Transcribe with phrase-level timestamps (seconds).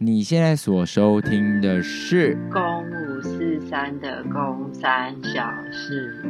[0.00, 6.24] 你现在所收听的是《公五四三》的公三小事。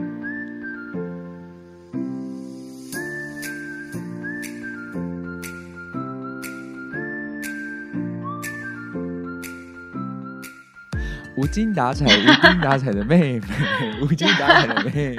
[11.36, 13.42] 无精打采、无精打采的妹妹，
[14.02, 15.16] 无精打采的妹妹，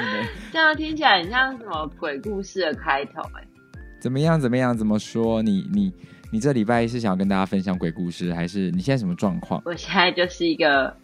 [0.51, 3.47] 这样听起来很像什么鬼故事的开头哎？
[4.01, 4.39] 怎么样？
[4.41, 4.75] 怎么样？
[4.75, 5.41] 怎么说？
[5.43, 5.93] 你你
[6.31, 9.61] 你这礼拜是想要跟大家分享鬼故事，还是你现在什么状况？
[9.65, 10.95] 我现在就是一个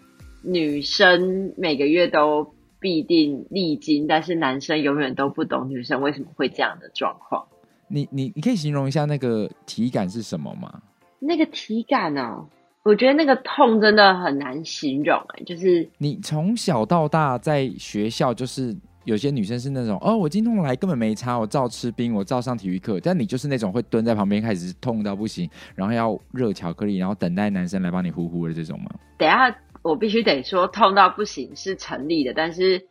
[0.43, 7.48] 女生，每个月都必定历经，但是男生永远都不懂女生为什么会这样的状况。
[7.88, 10.81] 你你你可以形容一下那个体感是什么吗？
[11.20, 12.48] 那个体感哦。
[12.84, 28.89] 我觉得那个痛真的很难形容哎，就是你从小到大在学校，就是有些女生是那种哦，我今天来根本没差，我照吃冰，我照上体育课，但你就是那种会蹲在旁边开始痛到不行，然后要热巧克力，然后等待男生来帮你呼呼的这种吗？
[29.17, 32.87] 等下，我必须得说痛到不行是成立的，但是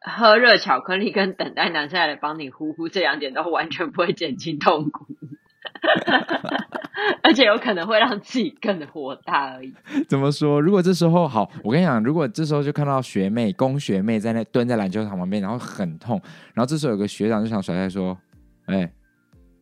[0.00, 5.06] 喝热巧克力跟等待男生来帮你呼呼这两点都完全不会减轻痛苦。
[7.22, 9.74] 而且有可能会让自己更火大而已。
[10.08, 10.60] 怎么说？
[10.60, 16.20] 如果这时候好，我跟你讲，如果这时候就看到学妹、工学妹在那蹲在篮球场旁边，然后很痛，
[16.54, 18.18] 然后这时候有个学长就想甩开说
[18.66, 18.92] ：“哎、欸，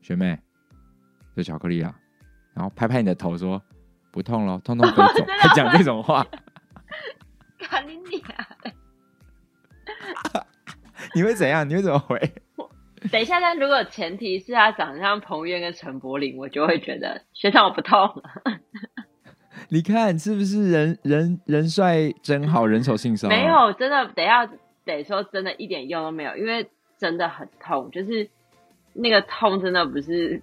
[0.00, 0.38] 学妹，
[1.34, 1.94] 这巧克力啊。”
[2.54, 3.60] 然后拍拍你的头说
[4.10, 5.26] ：“不痛了，痛痛飞走。
[5.38, 6.26] ”还讲这种话，
[7.58, 8.22] 干你娘！
[11.14, 11.68] 你会怎样？
[11.68, 12.18] 你会怎么回？
[13.12, 18.22] 等一下，但如果前提是他长得像彭于晏跟陈柏霖，我就会觉得学长我不痛了。
[19.68, 23.28] 你看是不是人人人帅真好人丑性骚？
[23.28, 24.48] 没有，真的，等一下
[24.84, 28.28] 得说真的一点用都没有，因为真的很痛，就是
[28.92, 30.42] 那个痛真的不是。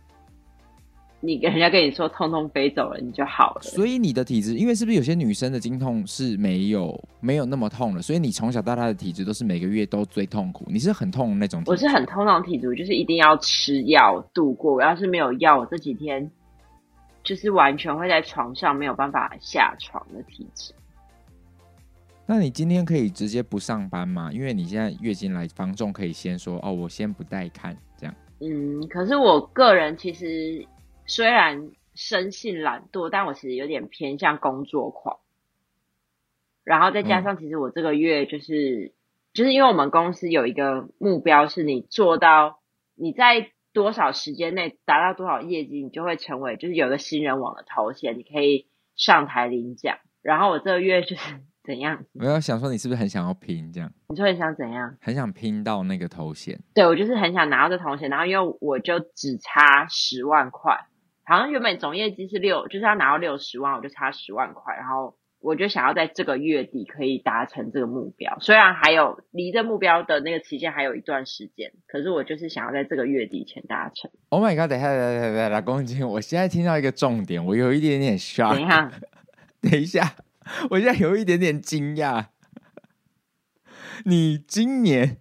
[1.25, 3.61] 你跟人家跟你说痛痛飞走了，你就好了。
[3.61, 8.01] 所以你的体质，因为是不是有些女生的经痛是没有没有那么痛了？
[8.01, 10.65] 所以你从小到大的体质都是每个月都最痛苦。
[10.67, 11.63] 你是很痛的那种？
[11.65, 14.73] 我是很痛那种体质，就是一定要吃药度过。
[14.73, 16.29] 我要是没有药，我这几天
[17.23, 20.73] 就是完全会在床上没有办法下床的体质。
[22.25, 24.29] 那你今天可以直接不上班吗？
[24.33, 28.13] 因为你现在月经来，房仲可以先说哦，我先不带看这样。
[28.41, 30.67] 嗯，可是我个人其实。
[31.05, 35.17] 虽然生性懒惰，但我其实有点偏向工作狂。
[36.63, 38.91] 然后再加上，其实我这个月就是、嗯、
[39.33, 42.59] 就是因为我们公司有一个目标，是你做到
[42.95, 49.97] 你在多少时间内达到多少业绩，你就会成为就是有个新人网的头衔，你可以上台领奖。
[50.21, 52.05] 然后我这个月就是 怎样？
[52.13, 53.91] 我要想说，你是不是很想要拼这样？
[54.07, 54.95] 你说很想怎样？
[55.01, 56.57] 很想拼到那个头衔？
[56.73, 58.09] 对，我就是很想拿到这头衔。
[58.09, 60.85] 然后因为我就只差十万块。
[61.25, 68.37] 好像原本总业绩是六，就是要拿到六十万，我就差十万块，然后我就想要在这个月底可以达成这个目标。
[68.39, 74.11] 虽然还有离这目标的那个期限还有一段时间，可是我就是想要在这个月底前达成。
[74.29, 74.69] Oh my god！
[74.69, 78.53] 等一下，等一下，等一下，老公，我现在听到一个重点，我有一点点 shock。
[78.53, 78.91] 等一下，
[79.61, 80.15] 等一下，
[80.71, 82.25] 我现在有一点点惊讶。
[84.05, 85.17] 你今年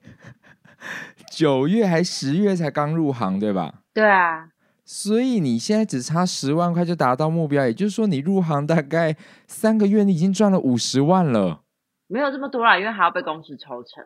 [1.31, 3.83] 九月还十月才刚入行，对吧？
[3.93, 4.49] 对啊。
[4.85, 9.17] 所以你现在只差十万块就达到目标，也就是说你入行大概
[9.47, 11.63] 三个月，你已经赚了五十万了。
[12.09, 14.05] 没有这么多啦，因为还要被公司抽成。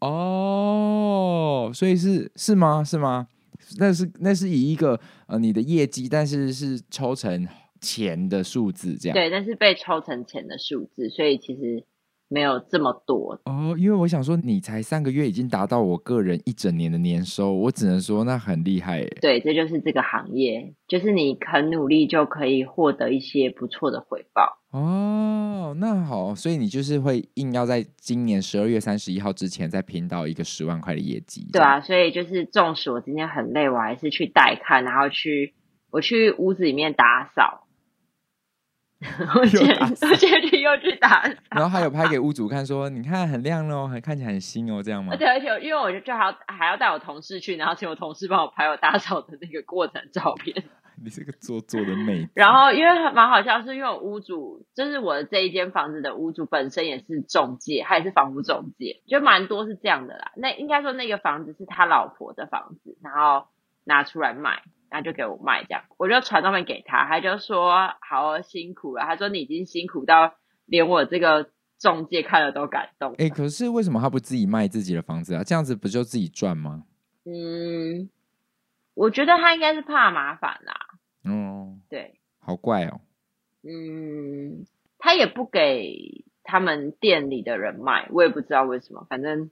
[0.00, 2.84] 哦，所以是是吗？
[2.84, 3.26] 是吗？
[3.78, 7.46] 那是那是以一个呃你的业绩，但是是抽成
[7.80, 9.14] 钱的数字这样。
[9.14, 11.84] 对，但是被抽成钱的数字，所以其实。
[12.28, 19.18] 没有这么多哦，因为我想说，你才三个月已经达到我个人一整年的年收，我只能说那很厉害耶。
[19.22, 24.58] 对，这就是这个行业，就是你很努力就可以获得一些不错的回报。
[24.70, 31.48] 哦，那好，所以你就是会硬要在今年十二月三十一号之前再拼到一个十万块的业绩。
[31.50, 35.54] 对啊，所以就是纵使我今天很累，我还是去带看，然后去
[35.90, 37.67] 我去屋子里面打扫。
[39.38, 45.12] 我今天我今天又去打扫，然后还有拍给屋主看，说你看很亮哦，还 看起来很新哦，这样吗？
[45.12, 50.64] 而且而且，因为我就还要还要带我同事去，然后请我同事帮我拍我打扫的那个过程照片。
[51.00, 52.28] 你是个做作的妹。
[52.34, 60.32] 然后因为蛮好笑，是因为我屋主就是我的这一间房子的屋主本身也是中介，他也是房屋中介，就蛮多是这样的啦。
[60.34, 63.46] 那应该说那个房子是他老婆的房子，然后
[63.84, 64.62] 拿出来卖。
[64.90, 69.02] 然后就给我卖这样，我就传照片给他，他就说好辛苦了。
[69.04, 70.34] 他说你已经辛苦到
[70.66, 73.12] 连我这个中介看了都感动。
[73.12, 75.44] 哎、欸，可是为什么他不自己卖自己的房子啊？
[75.44, 76.84] 这样子不就自己赚吗？
[77.24, 78.08] 嗯，
[78.94, 80.74] 我觉得他应该是怕麻烦啦。
[81.24, 83.00] 嗯，对，好怪哦。
[83.62, 84.64] 嗯，
[84.98, 89.50] 他也不给他们店里的人卖，我也不知道为什么，反正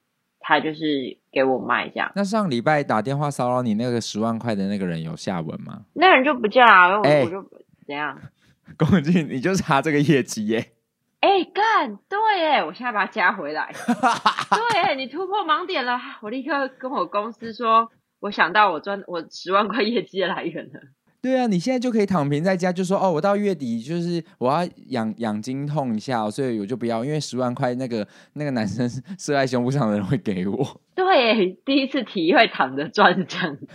[0.48, 2.08] 他就是给我卖这样。
[2.14, 5.82] 那上礼拜打电话骚扰你那个十万块的那个人有下文吗？
[5.94, 7.48] 那人就不见啊，我我就、欸、
[7.84, 8.16] 怎样？
[8.78, 10.70] 龚俊，你就差这个业绩耶！
[11.19, 12.62] 哎、欸，干对耶！
[12.64, 13.72] 我现在把它加回来。
[13.75, 17.90] 对耶，你突破盲点了，我立刻跟我公司说，
[18.20, 20.81] 我想到我赚我十万块业绩的来源了。
[21.20, 30.80] 对啊，你现在就可以躺平在家，就说哦，我到月底就是我要养养精痛一下，所以我就不要，因为十万块那个那个男生射在胸部上的人会给我。
[30.94, 33.66] 对，第一次体会躺着赚这样子。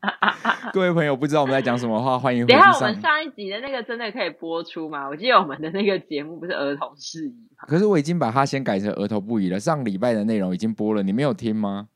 [0.72, 2.46] 各位朋友，不知道我们在讲什么话，欢迎。
[2.46, 5.08] 等下我们上一集的那个真的可以播出吗？
[5.08, 7.66] 我记得我们的那个节目不是儿童事宜吗？
[7.66, 9.58] 可是我已经把它先改成儿童不宜了。
[9.58, 11.88] 上礼拜的内容已经播了，你没有听吗？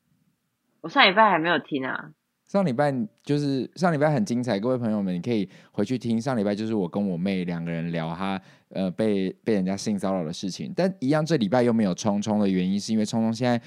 [0.81, 2.09] 我上礼拜还没有听啊。
[2.53, 6.21] 上礼拜就是上礼拜很精彩，各位朋友们，你可以回去听。
[6.21, 8.39] 上礼拜就是我跟我妹两个人聊她
[8.69, 13.59] 呃被被人家性骚扰的事情，但一样这礼拜又没有聪聪的原因，是因为聪聪现在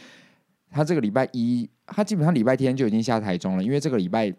[0.70, 4.32] 他这个礼拜一，他基本上礼拜天就已经下台中了，因为这个礼拜。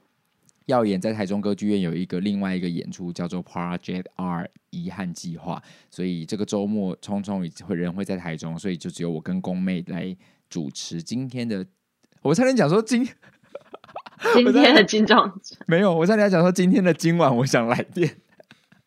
[0.67, 10.13] 要演在台中歌剧院有一个另外一个演出，叫做 Project R 遗憾计划，所以这个周末聪聪会人会在台中，所以就只有我跟宫妹来
[10.49, 11.65] 主持今天的。
[12.21, 13.07] 我差点讲说今
[14.33, 15.31] 今天的金钟
[15.67, 18.09] 没有，我差点讲说今天的今晚我想来电。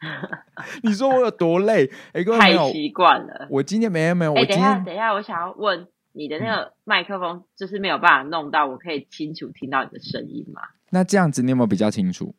[0.82, 1.84] 你说我有多累？
[2.12, 3.46] 哎、欸，各位朋友，太习惯了。
[3.50, 10.62] 我今天没有没有，我今天、欸、等一下等一下，我想要问你的那个麦克风，就是没有办法弄到，我可以清楚听到你的声音吗？
[10.90, 12.34] 那这样子你有没有比较清楚？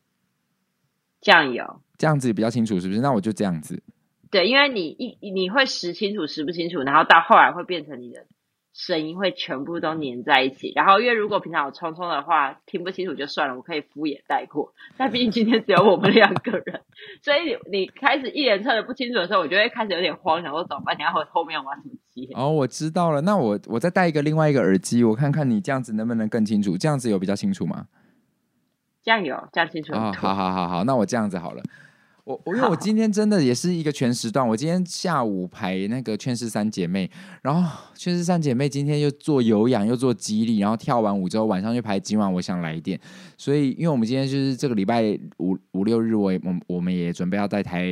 [1.21, 2.99] 这样有，这样子比较清楚，是不是？
[2.99, 3.83] 那我就这样子。
[4.31, 8.25] 对，因为你一你会时清楚时不清楚，然后到后来会变成你的
[8.73, 10.71] 声音会全部都粘在一起。
[10.75, 14.73] 然后因为如果平常有聪聪的话，听不清楚就算了，我可以敷衍带过。
[14.97, 16.81] 但毕竟今天只有我们两个人，
[17.21, 20.97] 所以你你开始一连串的不清楚的时候，我就会开始有点慌，想说怎么办？
[20.97, 22.29] 你要后后面玩什么机？
[22.33, 23.21] 哦，我知道了。
[23.21, 26.77] 那我我再带一个另外一个耳机，我看看你这样子能不能更清楚？
[26.77, 27.87] 这样子有比较清楚吗？
[29.03, 29.93] 这样有，这样清楚。
[29.93, 31.61] 啊，好好好好，那我这样子好了。
[32.23, 37.09] 我我因为我今天真的也是一个全时段，我今天下午排那个劝世三姐妹，
[37.41, 42.99] 然后劝世三姐妹今天又做有氧又做肌力，然后跳完舞之后晚上就排今晚我想来电。
[43.37, 47.83] 所以因为我们今天就是这个礼拜五五六日我，我我我们也准备要在台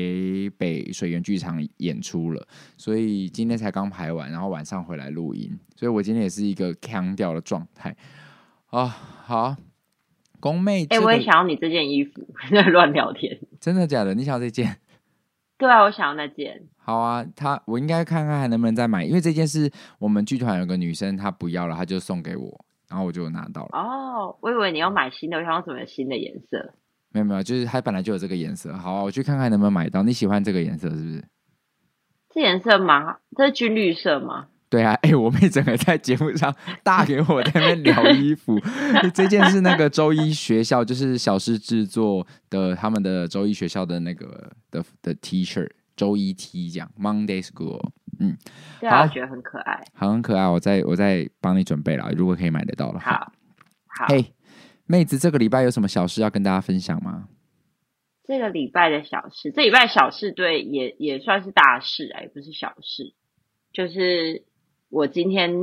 [0.58, 2.48] 北水源剧场演出了，
[2.78, 7.96] 所以今天才刚排完，然后晚上回来录音，所以我今天也是一个腔调的状态
[8.68, 8.86] 啊，
[9.26, 9.56] 好。
[10.40, 13.40] 宫妹，哎、欸，我也想要你这件衣服，在 乱聊天。
[13.60, 14.14] 真的假的？
[14.14, 14.78] 你想要这件？
[15.58, 16.64] 对啊，我想要那件。
[16.78, 19.70] 好啊，他我应该看看还能不能再买，因为这件是
[20.00, 23.70] 我们剧团有个女生她不要了，她就送给我，然后我就拿到了。
[23.74, 26.74] 哦，我以为你要买新的，我想要什么新的颜色？
[27.12, 28.72] 没有没有，就是它本来就有这个颜色。
[28.74, 30.04] 好啊，我去看看能不能买到。
[30.04, 31.24] 你喜欢这个颜色是不是？
[32.30, 33.18] 这颜色吗？
[33.36, 34.48] 这是军绿色吗？
[34.70, 38.60] 对啊， 哎，我妹整个在节目上 大给我在那边聊衣服。
[39.16, 47.82] 这件是那个周一学校，就是小师制作的，他们的周一学校的那个的的 T 恤，周一 T 这样，Monday School。
[48.20, 48.38] 嗯，
[48.80, 50.48] 对啊，我觉得很可爱，好，很可爱。
[50.48, 53.12] 我再我再帮你准备了，如果可以买得到的话。
[53.12, 53.34] 好，
[53.88, 54.06] 好。
[54.10, 54.34] 嘿，
[54.86, 57.28] 妹子，这个礼拜有什么小事要跟大家分享吗？
[58.24, 63.16] 这个礼拜的小事，这礼拜小事对也也算是大事哎，不是小事，
[63.74, 64.44] 就是。
[64.90, 65.54] 我今天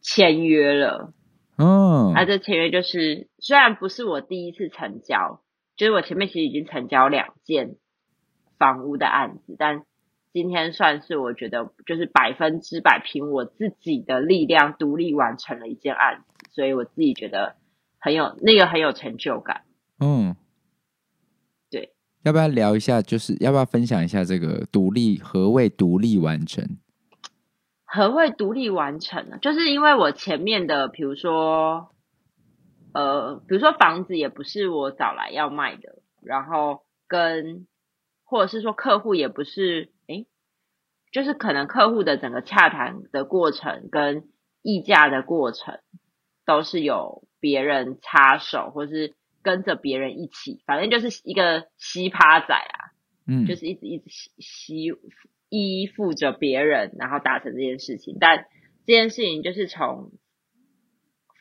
[0.00, 1.12] 签约了，
[1.56, 5.40] 嗯，啊，这签约就是虽然不是我第一次成交，
[5.76, 7.76] 就是我前面其实已经成交两件
[8.58, 9.84] 房屋的案子，但
[10.32, 17.56] 今天算是我觉得就是百分之百凭我自己的力量独立完成了一件案子，所以我自己觉得
[17.98, 19.62] 很有那个很有成就感。
[19.98, 20.36] 嗯，
[21.70, 21.94] 对，
[22.24, 23.00] 要不要聊一下？
[23.00, 26.76] 就是要不要分享一下这个独立，何谓独立完成？
[27.94, 29.38] 何会独立完成呢？
[29.40, 31.90] 就是因为我前面的，比如说，
[32.92, 37.68] 呃，比如说房子也不是我找来要卖的，然后跟
[38.24, 40.26] 或者是说客户也不是，诶，
[41.12, 44.28] 就是可能客户的整个洽谈的过程跟
[44.60, 45.78] 议价的过程
[46.44, 52.90] 都是有别人插手，或是跟着别人一起，反正就是一个吸趴仔啊，
[53.28, 54.92] 嗯，就是一直一直吸吸。
[55.62, 58.16] 依附着别人，然后达成这件事情。
[58.18, 58.46] 但
[58.86, 60.10] 这件事情就是从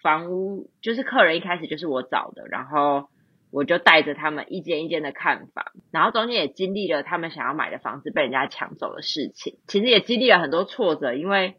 [0.01, 3.10] 房屋，就是客人一开始就是我找的，然后
[3.51, 9.60] 我就带着他们一间一间的看房，然后中间也经历了他们想要买的房子被人家抢走的事情。
[9.67, 11.55] 其实也经历了很多挫折，因为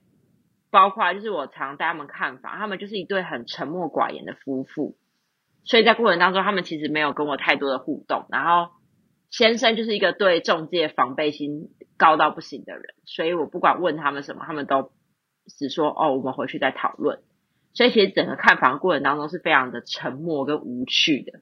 [0.71, 4.97] 包括就是我常带他们看房，他们就是一对很沉默寡言的夫妇，
[5.65, 8.73] 所以在过程当中，他们其实没有跟我太多的互动，然后。
[9.31, 14.93] 先生就是一个对中介防备心高到不行的人，所以我不管问他们什么，他们都
[15.47, 17.21] 只说哦，我们回去再讨论。
[17.73, 21.41] 所以其实整个看房过程当中是非常的沉默跟无趣的。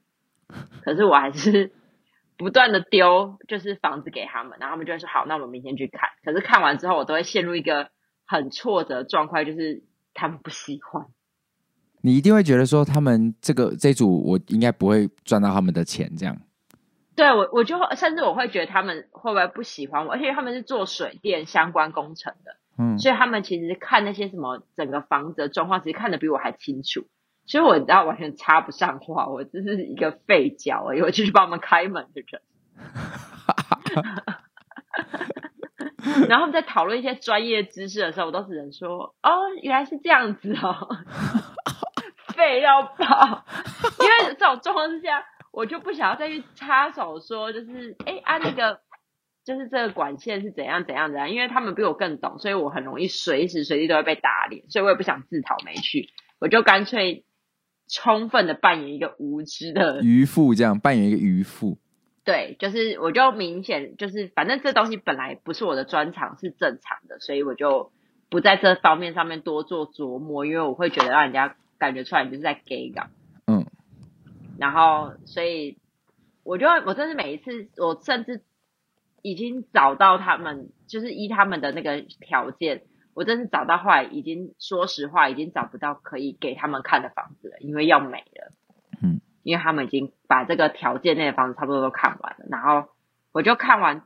[0.81, 1.71] 可是我还是
[2.37, 6.09] 不断的丢，就是房子给他们，然后他们就会说好，那我们明天去看。
[6.23, 7.89] 可是看完之后，我都会陷入一个
[8.25, 9.83] 很挫折状况，就是
[10.13, 11.05] 他们不喜欢。
[12.01, 16.35] 你一定会觉得说，他们这个这组我应该不会赚到他们的钱，这样。
[17.15, 27.05] 对我，我就甚至我会觉得他们会不会不喜欢我，而且他们是做水电相关工程的，嗯，所以他们其实看那些什么整个房子的状况，其实看得比我还清楚。
[27.45, 32.41] 所以我知道完全插不上话，我只是一个废脚而已，我就去帮他们开门的人。
[36.27, 40.87] 然后他们在讨论一些专业知识的时候，我都只能说：“哦，原来是这样子哦，
[42.33, 43.45] 废要爆。”
[43.99, 45.23] 因为这种状况之下。
[45.53, 48.79] 我就不想要再去插手说，就是哎啊那个，
[49.45, 57.23] 就是这个管线是怎样怎样怎样，因为他们比我更懂，所以我很容易随时随地都会被打脸，所以我也不想自讨没趣，我就干脆
[57.87, 61.77] 充分的扮演一个无知的渔夫，这样扮演一个渔夫。
[62.25, 67.91] 对，就是我就明显就是反正这东西本来不是我的专长，是正常的，所以我就
[68.29, 73.11] 不在这方面上面多做琢磨，因为我会觉得让人家感觉出来你就是在给港。
[74.57, 75.77] 然后，所以
[76.43, 78.43] 我就我真是每一次，我甚至
[79.21, 82.83] 已经找到他们，就是依他们的那个条件，
[83.13, 88.51] 我真是找到后来已经说实话，已经找不到可以给他们看的房子了，因为要没了。
[89.01, 92.89] 嗯，因为他们已经把这个条件内的房子差不多都看完了，然后
[93.31, 94.03] 我就看完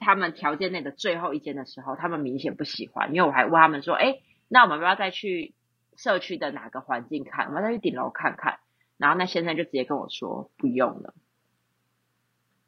[0.00, 4.16] 他们条件内的最后一间的时候，他们明显不喜欢，因为我还问他们说，哎，
[4.48, 5.54] 那我们要不要再去
[5.96, 7.46] 社区的哪个环境看？
[7.46, 8.58] 我们要再去顶楼看看。
[9.02, 11.12] 然后那先生就直接跟我说不用了，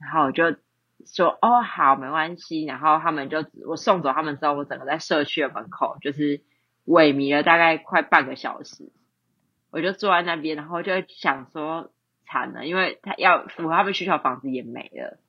[0.00, 0.56] 然后我就
[1.06, 6.42] 说哦好没关系，然后他们就我送走他们之后，我整个在社区的门口就是
[6.86, 8.90] 萎靡了大概快半个小时，
[9.70, 11.92] 我就坐在那边，然后就想说
[12.26, 15.20] 惨了，因为他要符合他们需求，房子也没了，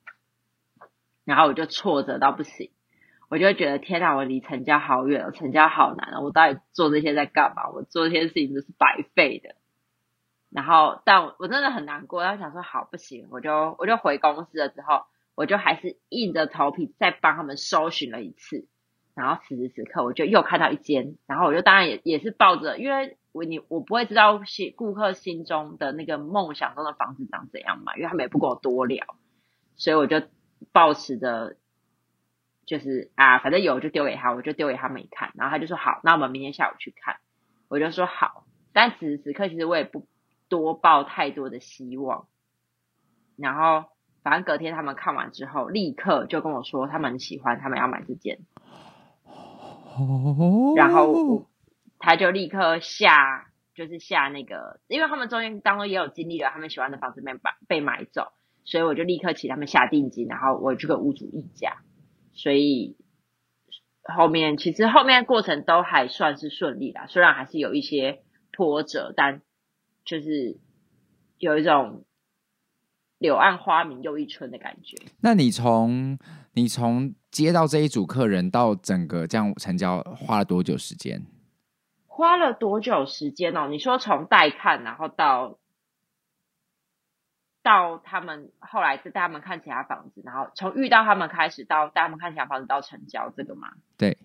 [1.24, 2.72] 然后我就挫折到不行，
[3.28, 7.70] 我就觉得天哪，我离成交好远了，成交好难了，我到底做这些在干嘛？
[7.70, 9.54] 我做这些事情都是白费的。
[10.48, 12.22] 然后，但我真的很难过。
[12.22, 14.68] 然后想说，好不行，我就我就回公司了。
[14.68, 18.66] 之后，我就还是硬着头皮再帮他们搜寻了一次。
[19.14, 21.16] 然后此时此刻，我就又看到一间。
[21.26, 29.04] 然后我就当然也也是抱着，因为我你我不会知道心顾客心中的那个梦想中的房子长怎样嘛，因为他们也不跟我多聊，
[29.74, 30.22] 所以我就
[30.72, 31.56] 抱持着，
[32.64, 35.32] 就是啊，反正有就丢给他，我就丢给他们一看。
[35.34, 37.16] 然后他就说好，那我们明天下午去看。
[37.68, 40.06] 我就说好，但此时此刻其实我也不。
[40.48, 42.28] 多抱太多的希望，
[43.36, 43.88] 然后
[44.22, 48.38] 反正隔天他们看完之后，立刻就跟我说他们很喜欢，他们要买这件。
[50.76, 51.46] 然后
[51.98, 58.32] 他就立刻下，就是下那个，因为他们中间当中也有经历了他们喜欢的房子被买被买走，
[58.64, 61.78] 所以我就立刻请他们下定金，然后我去跟屋主议价。
[62.34, 62.96] 所以
[64.02, 68.22] 后面其实后面过程都还算是顺利啦，虽然还是有一些
[68.52, 69.42] 波折，但。
[70.06, 70.56] 就是
[71.36, 72.04] 有一种
[73.18, 74.96] 柳暗花明又一村的感觉。
[75.20, 76.16] 那你从
[76.52, 81.26] 你从接到这一组客人到整个这样成交花了多久时间？
[82.06, 83.68] 花了多久时间哦？
[83.68, 85.58] 你说从带看，然后到
[87.62, 93.72] 到他们后来是带他们看其他房子，然后从遇到他们开始到带他们看其他房子到成交，这个吗？
[93.98, 94.16] 对，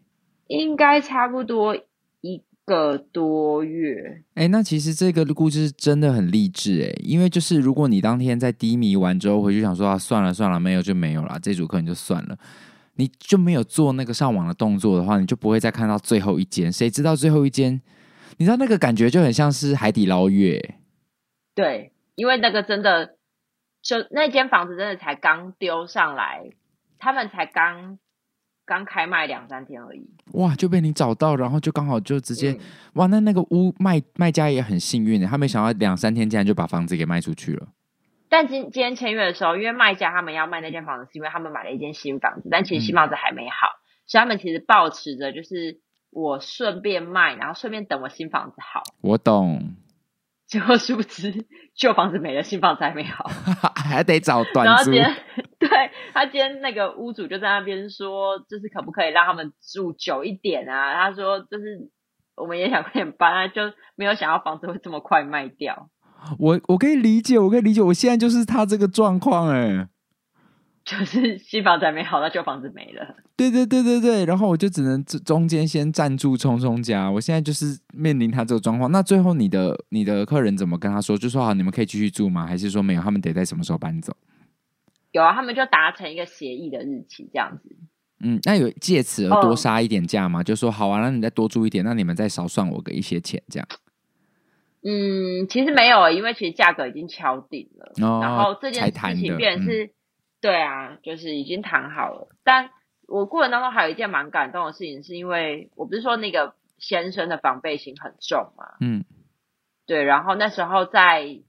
[0.47, 1.75] 应该差不多
[2.21, 2.45] 一。
[2.65, 12.38] 个多月，哎，那其实这个故事真的很励志哎，因为就是如果你当天在低迷完之后回去想说啊，算了算了，没有就没有了，这组客人就算了，
[12.96, 16.72] 你就没有做那个上网的动作的话，你就不会再看到最后一间。
[16.72, 17.82] 谁知道最后一间？
[18.38, 20.75] 你知道那个感觉就很像是海底捞月。
[21.56, 23.15] 对，因为那个真的，
[23.82, 26.51] 就那间房子真的才刚丢上来，
[27.00, 27.98] 他们才刚。
[28.71, 32.59] 刚开卖两三天而已，哇，就被你找到，然后就刚好就直接，嗯、
[32.93, 37.67] 哇，那那个屋卖卖家也很幸运，他没想到两三天竟然就把房子给卖出去了。
[38.29, 48.83] 但今今天签约的时候，因为卖家他们要卖那间房子，是因为他们买了一间新房子，但其实新房子还没好，嗯、所以他们其实抱持着就是我顺便卖，然后顺便等我新房子好。
[49.01, 49.75] 我懂。
[50.47, 53.29] 结果殊不知旧房子没了，新房子还没好，
[53.75, 54.63] 还得找短租。
[54.63, 55.15] 然后今天
[55.71, 60.93] 对他今天那个屋主就在那边说，就是可不可以让他们住久一点啊？
[60.95, 61.89] 他说就是
[62.35, 63.61] 我们也想快点搬啊，就
[63.95, 65.89] 没有想到房子会这么快卖掉。
[66.37, 69.87] 我我可以理解，我可以理解，我现在就是他这个状况哎。
[70.83, 73.15] 就是新房子还没好，那旧房子没了。
[73.37, 77.09] 对对对对对，然后我就只能中间先暂住冲冲家。
[77.09, 78.91] 我现在就是面临他这个状况。
[78.91, 81.15] 那最后你的你的客人怎么跟他说？
[81.15, 82.47] 就说好，你们可以继续住吗？
[82.47, 83.01] 还是说没有？
[83.01, 84.11] 他们得在什么时候搬走？
[85.12, 87.75] 有啊，他们就达成一个协议的日期，这样子。
[88.24, 90.46] 嗯，那有借此而多杀一点价吗？Oh.
[90.46, 93.68] 就说好啊，那你再多住一点，那你们再少算我个一些钱，这样。
[94.84, 99.89] 嗯，其实没有，因为其实价格已经敲定了，哦、然后这件事情变成是，嗯、
[100.39, 102.30] 对啊，就是已经谈好了。
[102.44, 102.70] 但
[103.08, 109.03] 我过程当中还有一件蛮感动的事情，是因为我不是说那个先生的防备心很重嘛，嗯，
[109.86, 111.39] 对，然后那时候在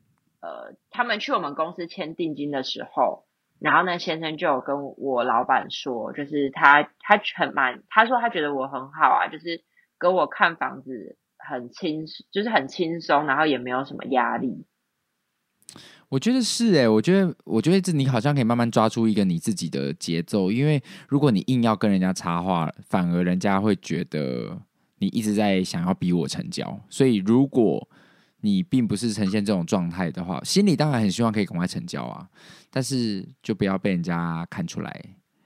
[0.40, 3.24] 呃，他们去我们公司签定金的时候，
[3.62, 9.62] 然后那先生就有跟我老板说，就是他他很蛮，他说他觉得我很好啊，就是
[9.98, 11.16] 跟我看房子。
[11.44, 14.64] 很轻，就是很轻松，然后也没有什么压力。
[16.08, 24.56] 我觉得是哎、我觉得，我觉得这你好像可以慢慢抓住一个你自己的节奏，因为如果你硬要跟人家插话，反而人家会觉得
[24.98, 26.78] 你一直在想要逼我成交。
[26.88, 27.88] 所以，如果
[28.42, 32.28] 你并不是呈现这种状态的话，心里当然很希望可以赶快成交啊，
[32.70, 35.00] 但是就不要被人家看出来。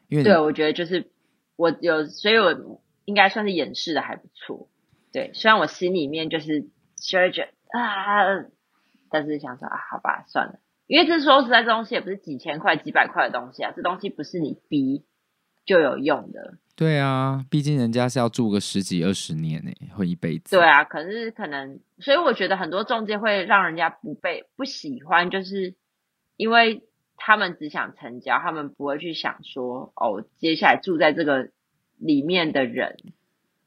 [0.08, 1.10] 因为对，我觉得就是
[1.56, 4.68] 我有，所以我应该算是掩饰的还不错。
[5.12, 6.68] 对，虽然我心里面就是
[7.00, 7.48] 觉得
[7.78, 8.46] 啊，
[9.10, 15.04] 但是想说啊，好吧，算了，因为这说实在，这东西也不是几千块、几百块的东西啊，这东西不是你逼
[15.64, 16.58] 就有用的。
[16.76, 20.54] 对啊，毕竟人家是要住个十几二十年呢，或一辈子。
[20.56, 25.74] 对啊，可是可能，所以我觉得很多中介会让人家不被不喜欢，就是
[26.36, 26.84] 因为
[27.16, 31.48] 他们只想成交，他们不会去想说哦，接下来住在这个
[31.98, 32.96] 里面的人。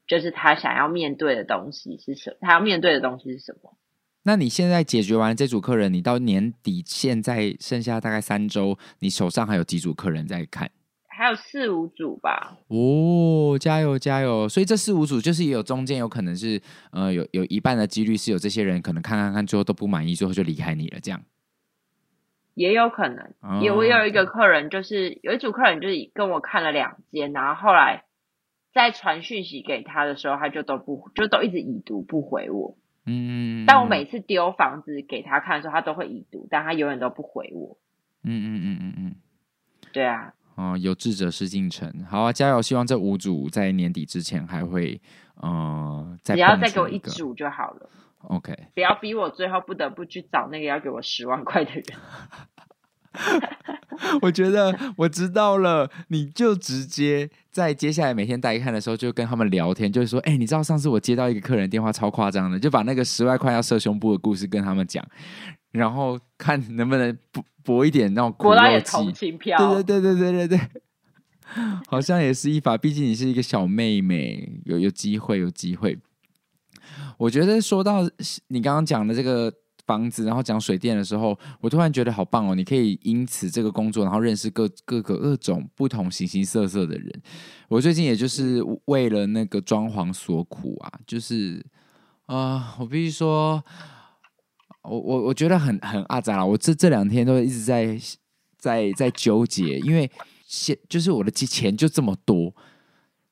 [0.06, 2.36] 就是他想要面对的东西是什么？
[2.40, 3.76] 他要面对的东西是什么？
[4.24, 10.68] 那你现在解决完这组客人，你到年底现在剩下大概三周，你手上还有几组客人在看？
[11.20, 12.56] 还有四五组吧。
[12.68, 14.48] 哦，加油加油！
[14.48, 16.60] 所以这四五组就是也有中间有可能是
[16.92, 21.20] 呃有有一半的几率是有这些人可能看看看最后都不满意，最后就离开你了，这样
[22.54, 23.34] 也有可能。
[23.40, 28.04] 哦、也我有一个客人，就是有一组客人就是跟我看了两间，然后后来。
[28.72, 32.76] 在传讯息给他的时候，他就都不就都一直已读不回我。
[33.04, 37.76] 嗯，但我每次丢房子给他看的时候，他都会已读，但他永远都不回我。
[38.22, 39.14] 嗯嗯嗯嗯嗯，
[39.92, 40.34] 对啊。
[40.60, 41.90] 哦，有志者事竟成。
[42.06, 42.60] 好啊，加油！
[42.60, 45.00] 希望这五组在年底之前还会，
[45.36, 47.88] 呃，再只要再给我一组就好了。
[48.24, 51.84] OK，不要逼我最后不得不去找那个要给我十万块的人。
[54.22, 65.04] 我觉得我知道了，你就直接在接下来每天带看的时候，就跟他们聊天，就是说，哎、欸，你知道上次我接到一个客人电话超夸张的，就把那个十万块要射胸部的故事跟他们讲，
[65.72, 70.68] 然后看能不能博博一点那种博到也同情票，对对对对对对对，
[71.88, 75.98] 好像也是一法，毕竟你是一个小妹妹，有有机会有机会。
[77.18, 78.02] 我觉得说到
[78.48, 79.52] 你刚刚讲的这个。
[79.86, 82.54] 房子，然后讲水电的时候，我突然觉得好棒哦！
[82.54, 87.10] 你可以因此这个工作，然后认识各各个各种不同形形色色的人。
[87.66, 91.56] 我最近也就是为了那个装潢所苦啊，就是
[92.26, 93.64] 啊、呃，我必须说，
[94.82, 96.46] 我我我觉得很很阿杂了。
[96.46, 97.98] 我这这两天都一直在
[98.58, 100.10] 在在纠结，因为
[100.46, 102.54] 现就是我的钱就这么多，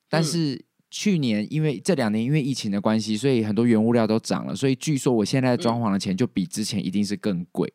[0.09, 0.55] 但是。
[0.55, 7.71] 嗯去年因为这两年因为疫情的关系，所以很多原物料都涨了，所以据说我现在装潢的钱就比之前一定是更贵。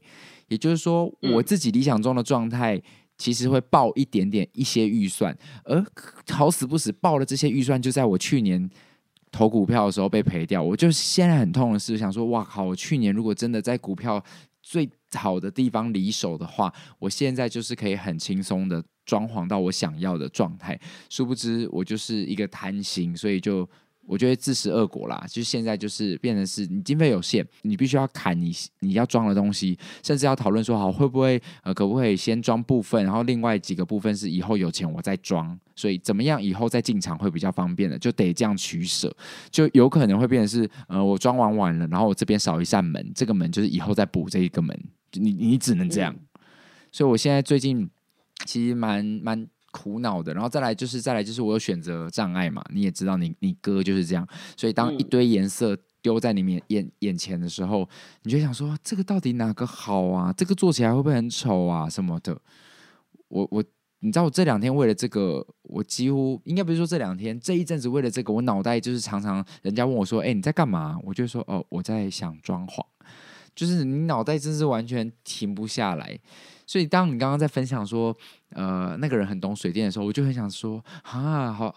[0.49, 2.83] 也就是说，我自己理想中的状态
[3.17, 5.33] 其实会报一点点一些预算，
[5.63, 5.87] 而
[6.33, 8.69] 好死不死报了这些预算，就在我去年
[9.35, 10.63] 投股票的时候被赔掉。
[10.63, 12.63] 我就现在很痛的是想说，哇靠！
[12.63, 14.23] 我去年如果真的在股票
[14.63, 18.83] 最好的地方离手的话，我现在就是可以很轻松的。
[19.07, 23.69] 装潢到我想要的状态，殊不知我就是一个贪心，所以就
[24.07, 25.25] 我觉得自食恶果啦。
[25.29, 39.15] 就现在就是变成是你经费有限，你必须要砍你你要装的东西，甚至要讨论说好会不会呃可不可以先装部分，然后另外几个部分是以后有钱我再装，所以怎么样以后再进场会比较方便的，就得这样取舍，
[39.51, 44.79] 就有可能会变成是呃我装完完了，然后我这边少一扇门，这个门就是以后再补这一个门，
[45.13, 46.15] 你你只能这样。
[46.15, 46.27] 嗯、
[46.93, 47.91] 所以我现在最近。
[48.47, 54.25] 其实蛮蛮苦恼的，然后再来就是再来就是我有选择障碍嘛，你也知道你，你你哥就是这样，
[54.57, 57.89] 所以当一堆颜色丢在你面眼眼前的时候，
[58.23, 60.33] 你就想说这个到底哪个好啊？
[60.37, 61.89] 这个做起来会不会很丑啊？
[61.91, 62.41] 什么的？
[63.27, 63.65] 我我
[63.99, 70.97] 你知道我这两天为了这个，我几乎应该不是说这两天这一阵子为了这个，我脑袋就是常常人家问我说，哎，你在干嘛？
[71.03, 72.81] 我就说哦，我在想装潢，
[73.57, 76.17] 就是你脑袋真是完全停不下来。
[76.67, 78.17] 所以当你刚刚在分享说，
[78.55, 81.75] 呃，那个人很懂水电的时候，我就很想说，啊，好。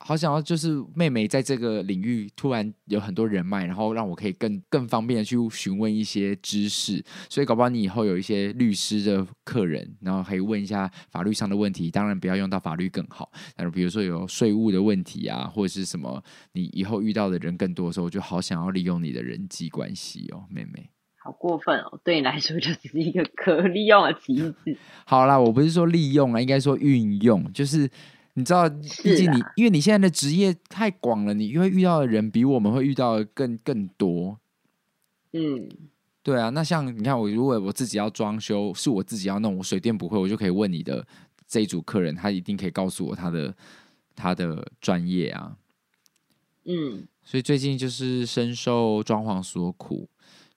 [0.00, 20.88] 好想要就是妹妹在这个领域突然有很多人脉，然后让我可以更更方便的去询问一些知识，所以搞不好你以后有一些律师的客人，然后可以问一下法律上的问题，当然不要用到法律更好，但是比如说有税务的问题啊，或者是什么你以后遇到的人更多的时候，我就好想要利用你的人际关系哦，妹妹。
[21.28, 24.54] 好过分哦，对你来说就只是一个可利用的棋子。
[25.04, 27.90] 好啦，我不是说利用啊，应该说运用，就是。
[28.34, 34.38] 你知道，毕竟你因为你现在的职业太广了，你会遇到的人比我们会遇到的更更多。
[35.32, 35.68] 嗯，
[36.22, 36.48] 对啊。
[36.50, 41.04] 那像你看，我如果我自己要装修，是我自己要弄，我水电不会，我就可以问你的
[41.48, 43.52] 这一组客人，他一定可以告诉我他的
[44.14, 45.56] 他的专业啊。
[46.64, 50.08] 嗯，所以最近就是深受装潢所苦，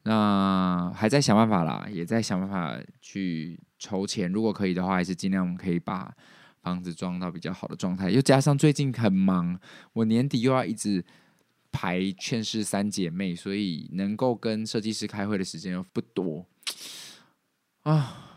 [0.03, 4.31] 那还在想办法啦，也在想办法去筹钱。
[4.31, 6.13] 如果可以的话，还是尽量可以把。
[6.63, 9.59] 房子装到比较好的状态，又加上最近很忙，
[9.93, 11.03] 我年底又要一直
[11.71, 16.45] 排《劝世三姐妹》，所以能够跟设计师开会的时间又不多
[17.81, 18.27] 啊。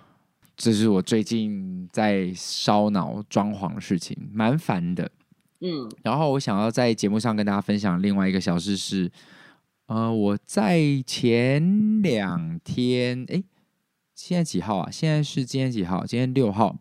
[0.57, 5.11] 这是我最近在烧脑装潢的事情，蛮烦的。
[5.61, 9.13] 嗯，然后我想要在节目上跟大家分享另外一个小事是，
[9.87, 13.43] 呃，我在前两天，哎，
[14.15, 14.91] 现在几号啊？
[14.91, 16.07] 现在是今天几号？
[16.07, 16.75] 今天六号。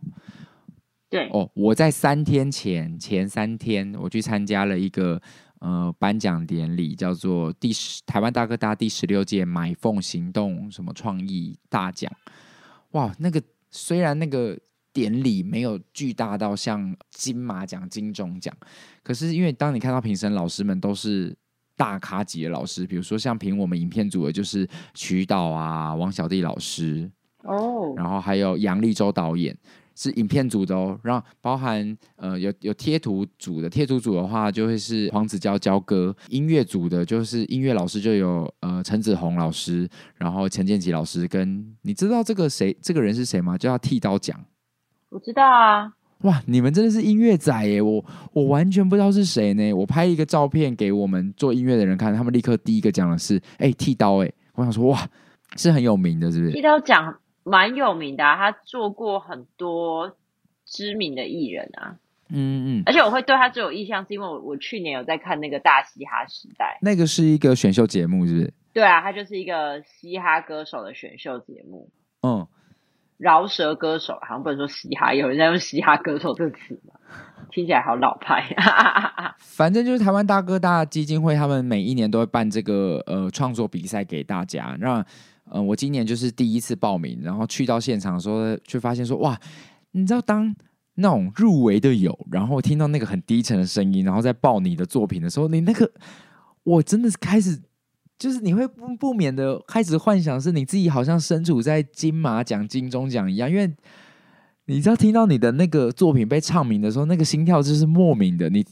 [1.09, 5.21] 对哦，我在三天前前三天，我去参加了一个
[5.59, 12.09] 呃颁奖典礼，叫做第十台湾大哥大第十六届买凤行动什么创意大奖。
[12.91, 14.57] 哇，那个虽然那个
[14.93, 18.55] 典礼没有巨大到像金马奖、金钟奖，
[19.03, 21.35] 可是因为当你看到评审老师们都是
[21.75, 27.09] 大咖级的老师，比如说像评我们影片组的，就是曲导啊、王小弟老师
[27.43, 29.57] 哦，然后还有杨立洲导演。
[29.95, 43.55] 是影片组的哦，然后包含呃有有贴图组的，贴图组的话就会是黄子佼佼哥，音乐组的就是音乐老师就有呃陈子鸿老师，然后陈建吉老师跟你知道这个谁这个人是谁吗？
[43.55, 44.43] 叫他剃刀奖，
[45.09, 55.07] 我知道啊，哇，你们真的是音乐仔耶，我我完全不知道是谁呢，我拍一个照片给我们做音乐的人看，他们立刻第一个讲的是哎剃刀哎，我想说哇
[55.55, 56.51] 是很有名的，是不是？
[56.51, 57.17] 剃刀奖。
[57.45, 60.15] 蛮有名的啊，他做过很多
[60.65, 61.97] 知名的艺人啊，
[62.29, 68.53] 嗯嗯，而且我会对他最有印象，是因为我我去年有在看那个大嘻哈时代，那个是一个选秀节目，是不是？
[68.71, 71.89] 对啊，他就是一个嘻哈歌手的选秀节目，
[72.21, 72.47] 嗯，
[73.23, 76.93] 饶舌歌手，好像不能说嘻哈，有人在用嘻哈歌手这个词吗？
[77.51, 78.43] 听起来好老派，
[79.39, 85.03] 反正就是台湾大哥大基金会，他们每一年都会办这个呃创作比赛给大家，让。
[85.47, 89.37] 嗯、呃，我今年就是第一次报名，然后去到现场的时候，却发现说，哇，
[89.91, 90.55] 你知道当
[90.95, 95.91] 那种入围的有，然后听到那个很低沉的声音，然后在报你的作品的时候，你那个，
[96.63, 97.61] 我真的是开始，
[98.17, 103.69] 就是你会不不免的开始幻想，是你自己好像身处在金马奖、金钟奖一样，因为
[104.65, 108.65] 你知道听到你的那个作品被唱名的时候，那个心跳就是莫名的，你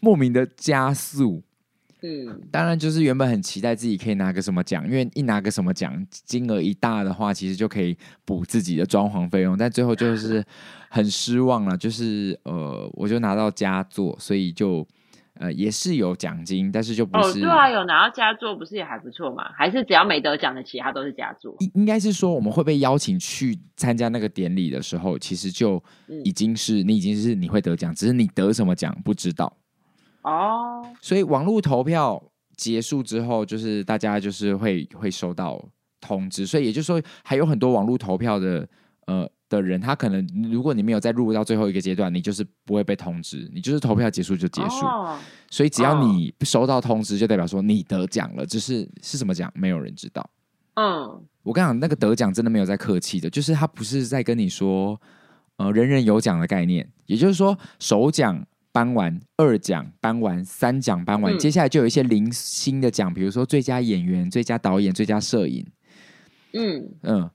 [0.00, 1.42] 莫名的加速。
[2.02, 9.56] 嗯，当然就是原本很期待自己可以拿个什么奖，因为一拿个什么奖，金额一大的话，其实就可以补自己的装潢费用。
[9.56, 10.44] 但最后就是
[10.90, 14.86] 很失望了，就是呃，我就拿到佳作，所以就
[15.38, 17.40] 呃也是有奖金，但是就不是。
[17.40, 19.50] 哦，对啊，有拿到佳作不是也还不错嘛？
[19.56, 21.54] 还是只要没得奖的其他都是佳作？
[21.60, 25.82] 应应该是说我们会被邀请去参加那个典礼的时候，其实就
[26.24, 29.52] 已经是、嗯、你已经是你会得奖，只是你得什么奖不知道。
[30.22, 32.22] 哦，所以网络投票
[32.56, 35.62] 结束之后，就是大家就是会会收到
[36.00, 38.68] 通知，所以也就是说，还有很多网络投票的
[39.06, 44.86] 呃的人，他可能如果你没有再入到最后一个阶段，你就是不会被通知，你就是投票结束就结束。
[44.86, 45.18] 哦，
[45.50, 50.28] 所以只要你收到通知，就代表说你得奖了，只是是什么奖，没有人知道。
[50.74, 55.00] 嗯，我跟你讲，那个得奖真的没有在客气的，就是他不是在跟你说
[55.56, 58.46] 呃人人有奖的概念，也就是说首奖。
[58.72, 65.66] 颁完二奖，颁完三奖，颁完，接下来就有一些零星的奖，比如说最佳演员、最佳导演、最佳摄影。
[66.52, 67.30] 嗯嗯，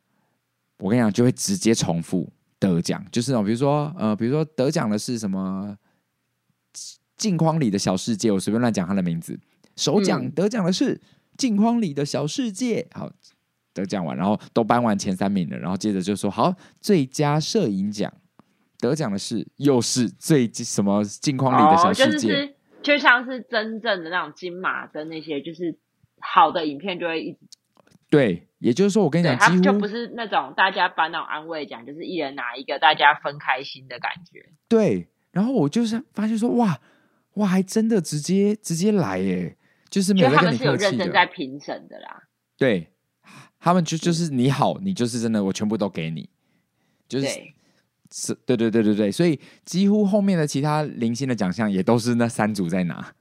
[0.82, 2.28] 我跟你讲，就会直接重复
[2.60, 5.78] 得奖，就是那种比如说呃，比如说得奖的是什么
[7.16, 9.40] 镜框里的小世界，我随便乱讲他的名字。
[9.76, 11.00] 首奖得奖的是
[11.38, 13.12] 镜框里的小世界，好，
[13.74, 18.12] 得奖完，然后都颁完前三名了，然后接着就说好，最佳摄影奖。
[18.80, 25.78] 得奖的是又是最什么镜框里的小世界，哦，就是 就像是真正的那种金马跟那些就是
[26.20, 27.38] 好的影片就会一直
[28.12, 34.46] 对，也就是说，我跟你讲，几乎就不是那种大家把那种安慰奖，就是一人拿一个，大家分开心的感觉。
[34.68, 36.78] 对，然后我就是发现说，哇
[37.36, 39.56] 哇，还真的直接直接来耶，
[39.90, 40.66] 就是没有在跟你客气的。
[40.66, 42.24] 他们是有认真在评审的啦。
[42.58, 42.92] 对，
[43.58, 46.30] 他们就就是你好，你就是真的，我全部都给你，
[47.08, 47.28] 就是
[48.12, 53.14] 是，对对对对对，所以几乎后面的其他零星的奖项也都是那三组在拿。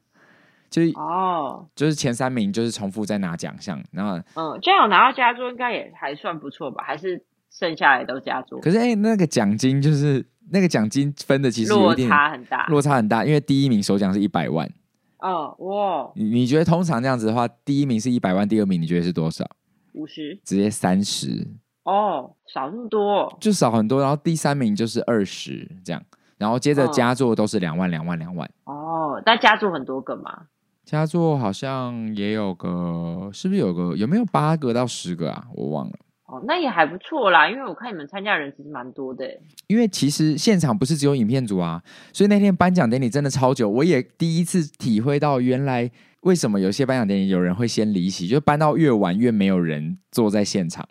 [0.70, 6.84] 就是哦，就是前三名就是重复在拿奖项，然后嗯，这样拿到佳作应该也还算不错吧？
[6.86, 8.60] 还是剩下来都佳作？
[8.60, 14.70] 可是哎、欸，那个奖金就是那个奖金分的其实落差很大，落差很大，因为第一名首奖是一百万。
[15.18, 19.44] 哦哇，你你觉得通常这样子的话，第一名是一百万，第二名你觉得是多少？
[19.92, 21.46] 五十，直接三十
[21.82, 24.00] 哦，少那么多，就少很多。
[24.00, 26.00] 然后第三名就是二十这样，
[26.38, 28.48] 然后接着佳作都是两万两万两万。
[28.64, 30.46] 哦，那佳作很多个嘛？
[30.84, 33.96] 佳作好像也有个，是不是有个？
[33.96, 35.46] 有没有八个到十个啊？
[35.54, 35.92] 我忘了。
[36.26, 39.24] 哦，那也还不错啦，因为我看你们参加人其实蛮多的。
[39.66, 43.68] 因为其实现场不是只有影片组啊，所以那天颁奖典礼真的超久。
[43.68, 45.90] 我也第一次体会到，原来
[46.20, 50.88] 为什么有些颁奖典礼有人会先离席，就颁到越晚越没有人坐在现场。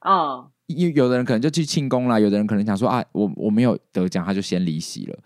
[0.00, 5.18] 哦，有有的人可能就去庆功了，有的人可能想说啊，我我没有得奖，他就先离席了。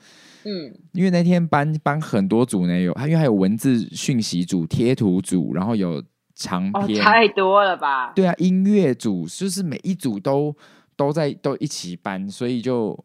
[0.44, 6.03] 嗯，因为那天颁颁很多组呢，有他因为还有文字讯息组、贴图组，然后有
[6.35, 8.12] 长篇，哦，太多了吧？
[8.14, 10.55] 对啊，音乐组就是每一组都
[10.96, 12.96] 都在都一起颁，所以就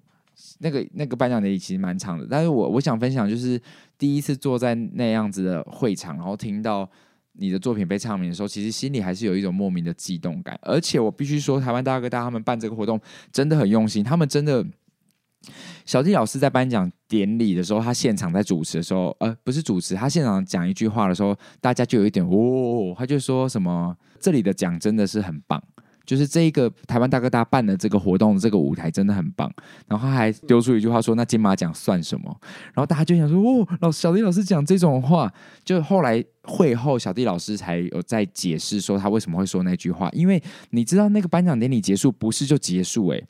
[0.60, 2.28] 那个那个颁奖典礼其实蛮长的。
[2.30, 3.60] 但是我我想分享就是
[3.98, 6.88] 第一次坐在那样子的会场，然后听到
[7.34, 10.58] 你的作品被唱名的时候，其实心里还是有一种莫名的悸动感。
[10.62, 14.65] 而且我必须说，台湾大哥大他们办这个活动真的很用心，他们真的。
[15.86, 25.62] 小弟老师在颁奖典礼的时候，他现场在主持的时候，呃，不是主持，他现场讲一句话的时候，大家就有一点哦，他就说什么这里的奖真的是很棒，
[26.08, 29.47] 就是这一个台湾大哥大办的这个活动，这个舞台真的很棒。
[29.88, 32.36] 然后他还丢出一句话说：“那金马奖算什么？”
[32.73, 35.32] 然后大家就想说：“哦，老小弟老师讲这种话。”
[35.63, 43.23] 就后来会后，小弟老师才有在解释说他为什么会说那句话，因为你知道那个颁奖典礼结束不是就结束诶、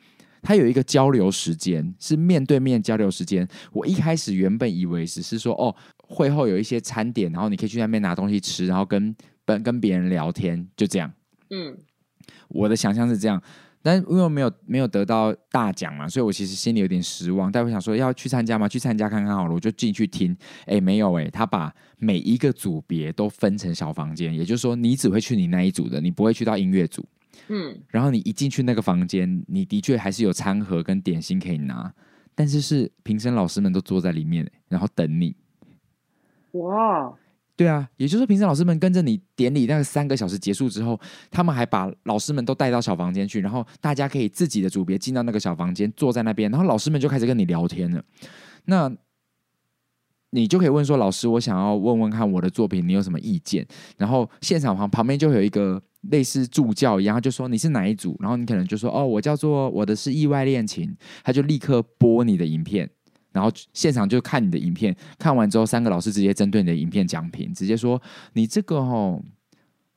[0.44, 3.48] 他有一个交流时间，是面对面交流时间。
[3.72, 11.12] 我一开始原本以为只是说，哦，会后有一些餐点，然后你可以去那边拿东西吃，然后跟跟跟别人聊天，就这样。
[11.50, 11.76] 嗯，
[12.50, 13.42] 我的想象是这样，
[13.82, 17.52] 但因为没有没有得到大奖嘛，所以我其实心里有点失望。
[17.52, 18.68] 但我想说，要去参加吗？
[18.68, 20.36] 去参加看看好了，我就进去听。
[20.66, 27.06] 哎，没有哎，他把每一个组别都分成小房间，也就是说，你只会去你那一组的，你不会去到音乐组。
[27.48, 31.94] 嗯，然后你一进去那个房间，你的确还是有餐盒跟点心可以拿，
[32.36, 35.36] 但是是评审老师们都坐在里面，然后等你。
[36.52, 37.14] 哇，
[37.56, 41.00] 对啊，也就是说评审老师们跟着你典礼那个三个小时结束之后，
[41.32, 48.04] 他们还把老师们都带到小房间去，然后大家可以自己的组别进到那个小房间，坐在那边，然后老师们就开始跟你聊天了。
[48.66, 48.92] 那
[50.34, 53.66] 你就可以问说：“老师，我想要问问看我的作品，你有什么意见？”
[53.98, 55.82] 然后现场旁旁边就有一个。
[56.12, 60.94] 类似助教一样，他就说你是哪一组，然后你可能就说哦，我叫做我的是意外恋情，
[61.24, 62.90] 他就立刻播你的影片，
[63.32, 68.02] 然后现场就看你的影片，看完之后三个老师直接针对你的影片讲评，直接说
[68.34, 69.24] 你这个哦，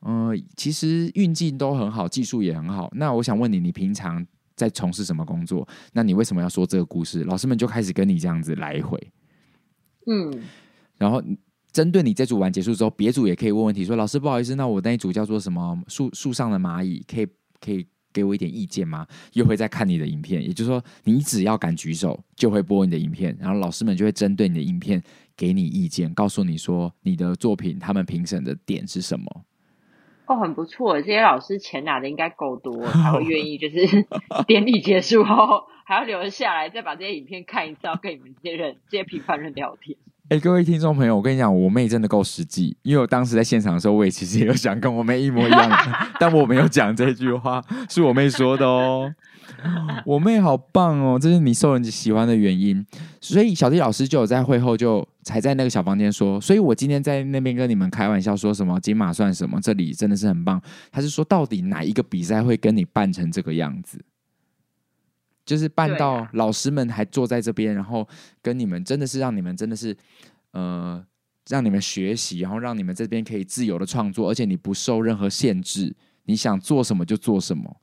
[0.02, 2.88] 嗯、呃，其实运镜都很好，技术也很好。
[2.94, 5.66] 那我想问你，你平常在从事什么工作？
[5.92, 7.24] 那你为什么要说这个故事？
[7.24, 8.96] 老师们就开始跟你这样子来回，
[10.06, 10.42] 嗯，
[10.98, 11.22] 然后。
[11.72, 17.26] 针对你这组完结束之后，别组也可以问问题，说老师不好意思，那我那一组叫做什么树树上的蚂蚁，可以
[17.60, 19.06] 可以给我一点意见吗？
[19.34, 25.02] 又会再看你的影片，也就是说，你只要敢举手，就会播你的影片，然后老师们就会针对你的影片
[25.36, 29.44] 给你意见，告诉你说你的作品他们评审的点是什么。
[30.26, 34.06] 哦，很不错，这些老师钱拿的应该够多，才会愿意就是
[34.46, 39.96] 典礼结束后还要留下来，再把这些影片看一次，要跟你们这些人这些平凡人聊天。
[40.28, 45.70] 哎、各位听众朋友，我跟你讲，我妹真的够实际，因为我当时在现场的时候，我也其实也有想跟我妹一模一样，
[46.18, 49.14] 但我没有讲这句话，是我妹说的哦。
[50.04, 52.84] 我妹好棒哦，这是你受人喜欢的原因。
[53.20, 60.60] 所以小弟老师就有在会后就才在那个小房间说，所以我今天在那边跟你们开玩笑说什么金马算什么，这里真的是很棒。
[60.90, 64.04] 他是说到底哪一个比赛会跟你办成这个样子？
[65.46, 68.06] 就是办到老师们还坐在这边，然后
[68.42, 69.96] 跟你们真的是让你们真的是，
[70.50, 71.02] 呃，
[71.48, 77.80] 让你们学习，然后让你们这边可以自由的创作，而且你不受任何限制，你想做什么就做什么。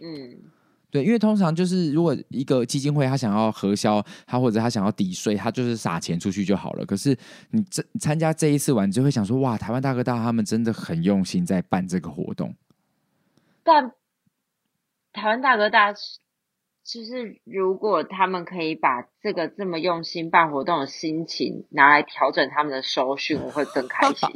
[0.00, 0.44] 嗯，
[0.90, 6.86] 对，因为通常就是如果一个基金会他想要核销，他或者他想要抵税，他就是撒钱出去就好了。
[6.86, 7.16] 可是
[7.50, 12.54] 你这参加这一次完，就会想说，哇，台湾大哥大他们真的很用心在办这个活动。
[13.62, 13.92] 但
[15.12, 15.92] 台湾大哥大，
[16.92, 24.28] 就是如果他们可以把这个这么用心办活动的心情拿来调整他们的收讯，我会更开心。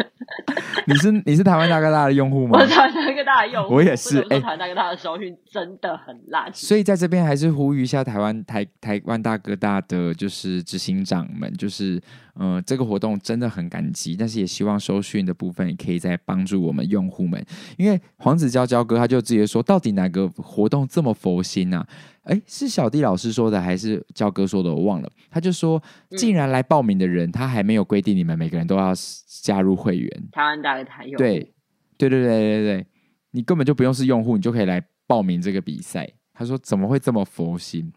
[0.86, 2.58] 你是你是台湾大哥大的用户吗？
[2.58, 4.20] 我是台湾大哥大的用户，我也是。
[4.28, 12.02] 哎台湾大哥大的收讯真的很烂，欸，所以在这边还是呼吁一下台湾台台湾大哥大的就是执行长们，就是
[12.40, 17.44] 呃这个活动真的很感激，但是也希望收讯的部分也可以再帮助我们用户们，
[17.76, 21.86] 因为黄子佼佼哥他就直接说，到底哪个活动这么佛心啊？
[22.22, 24.74] 哎，是小弟老师说的还是佼哥说的？
[24.74, 25.10] 我忘了。
[25.30, 25.82] 他就说，
[26.16, 28.94] 竟然来报名的人，他还没有规定你们每个人都要
[29.42, 30.22] 加入会员。
[30.32, 31.18] 台湾大哥大用户。
[31.18, 31.52] 对，
[31.98, 32.86] 对对对对对，
[33.32, 36.10] 你根本就不用是用户，你就可以来报名这个比赛。
[36.32, 37.92] 他说怎么会这么佛心？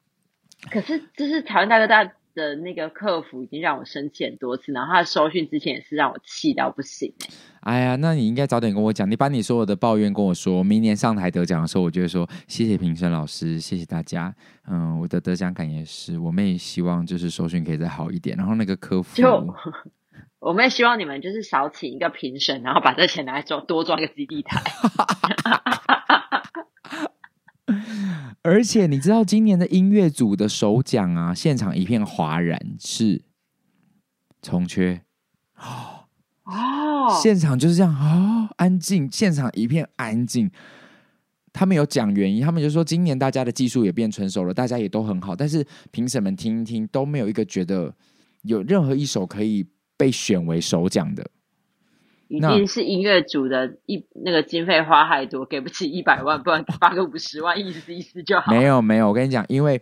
[0.70, 2.04] 可是这是台湾大哥大。
[2.34, 7.14] 的那个客服已经让我生气很多次，然后他的收讯之前也是让我气到不行。
[7.62, 14.34] 哎呀，那你应该早点跟我讲，你把你所有的抱怨跟我说，明年上台得奖的时候，我就会说谢谢评审老师，谢谢大家。
[14.70, 18.36] 嗯，我的得奖感也是，我们也希望就是收讯可以再好一点。
[18.36, 19.56] 然后那个客服，就
[20.40, 24.62] 我们也希望你们就是少请一个评审，然后把这钱拿来装多装一个基地台。
[28.44, 33.24] 而且你知道今年的音乐组的首奖啊，现场一片哗然，是
[34.42, 35.02] 重缺
[37.22, 40.52] 现场就是这样哦，安静，现场一片安静。
[41.54, 47.96] 他们有讲原因，他们就说今年大家的技术也变成熟了，大家也都很好，但是评审们听一听都没有一个觉得
[48.42, 51.26] 有任何一首可以被选为首奖的。
[52.28, 58.52] 一定是音乐组的一那个经费花太多，给不起一百万，不然发个五十万，意思意思就好。
[58.52, 59.82] 没有没有，我跟你讲，因为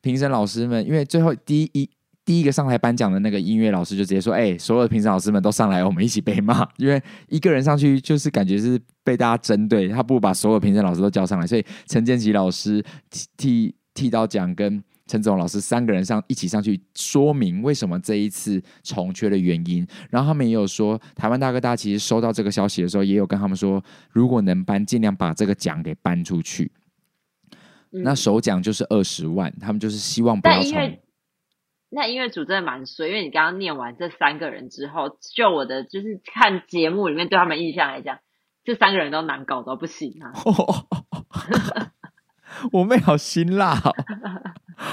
[0.00, 1.88] 评审老师们，因为最后第一
[2.24, 11.46] 第一个上台颁奖的那个音乐老师就直接说：“哎、欸，所有的评审老师们都上来，我们一起被骂。”因为一个人上去就是感觉是被大家针对，他不如把所有评审老师都叫上来。
[11.46, 14.82] 所以陈建奇老师剃剃剃刀奖跟。
[15.06, 26.72] 陈总老师三个人上一起上去说明为什么这一次重缺的原因，然后他们也有说，台湾大哥大其实收到这个消息的时候，也有跟他们说，如果能搬，尽量把这个奖给搬出去。
[27.92, 30.98] 嗯、那首奖就是二十万，他们就是希望不要重。
[31.90, 38.20] 那音乐组真的蛮衰，因为你刚刚念完这三个人之后，就我的就是看节目里面对他们印象来讲，
[38.64, 40.32] 这三个人都难搞到不行啊。
[42.72, 43.92] 我妹好辛辣哦。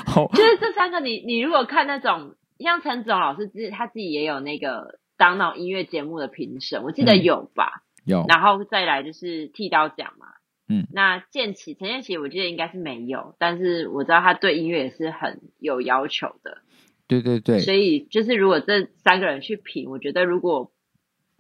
[0.06, 7.84] 好，就是这三个你，你你如果看那种像陈子龙老师自己他自己也有那个当那种音乐节目的评审，我记得有吧？
[8.06, 10.28] 嗯、有，然后再来就是剃刀奖嘛，
[10.68, 16.60] 嗯，那建奇陈建奇我记得应该是没有，但是我知道他对音乐也是很有要求的，
[17.08, 20.72] 对对对，所以就是如果这三个人去评，我觉得如果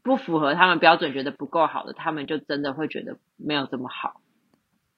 [0.02, 4.22] 不符合他们标准，觉得不够好的，他们就真的会觉得没有这么好。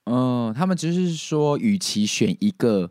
[0.04, 2.90] 嗯、呃，他们只是说，与其选一个。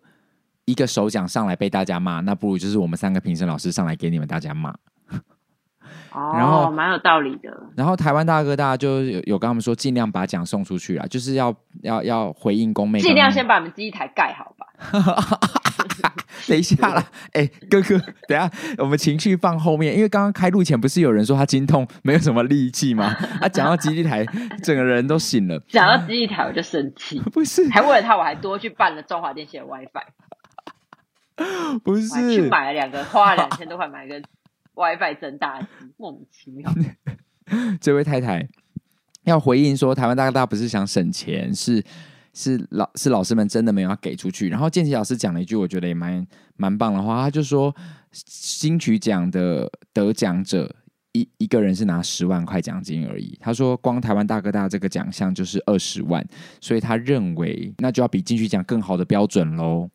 [0.65, 4.74] 一个首奖上来被大家骂，那不如就是我们三个评审老师上来给你们大家骂。
[6.13, 7.50] 哦，然后蛮有道理的。
[7.76, 14.67] 然后台湾大哥大就有有跟他们说，尽量把奖送出去啊，就是要要要回应公妹，尽量先把你们机台盖好吧。
[16.47, 17.97] 等一下啦， 哎、欸，哥哥，
[18.28, 23.13] 等一下我们情绪放后面，因为刚刚开录前不是有人说他经痛没有什么力气吗？
[23.39, 24.26] 他、啊、讲到基地台，
[24.63, 25.60] 整个人都醒了。
[25.69, 30.04] 讲到基地台我就生气，不是，还为了他我还多去办了中华电信的 WiFi。
[31.84, 34.21] 不是，去买了两个，花了两千多块买个
[34.73, 36.71] WiFi 增大机，莫名其妙。
[37.82, 38.47] 这位太太
[39.23, 41.84] 要回应说，台湾大哥大不是想省钱，是
[42.34, 44.49] 是老是老师们真的没有要给出去。
[44.49, 46.25] 然后建奇老师讲了一句，我觉得也蛮
[46.56, 47.75] 蛮棒的话，他就说
[48.12, 50.73] 金曲奖的得奖者
[51.12, 53.38] 一一个人是拿十万块奖金而已。
[53.41, 56.25] 他说光台湾大哥大这个奖项就是二十万，
[56.62, 59.89] 所以他认为那就要比金曲奖更好的标准喽。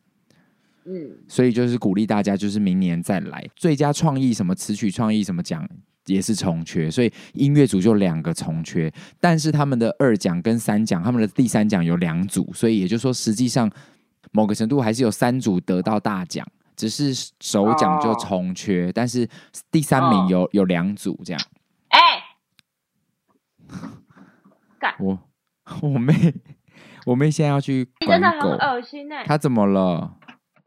[0.87, 3.45] 嗯，所以就是鼓励大家，就是明年再来。
[3.55, 5.67] 最佳创意什么词曲创意什么奖
[6.05, 13.69] 也是重缺，所以音乐组就两个重缺，但是他们的二奖跟三奖，他们的第三奖有两组，所以也就是说，实际上
[14.31, 19.27] 某个程度还是有三组得到大奖，只是首奖就重缺，哦，但是
[19.69, 21.41] 第三名有，哦，有两组这样。
[21.89, 21.99] 哎，
[24.79, 24.95] 干。
[24.99, 25.19] 我
[25.81, 26.33] 我妹
[27.05, 30.13] 我妹现在要去管狗，你真的很恶心哎，她怎么了？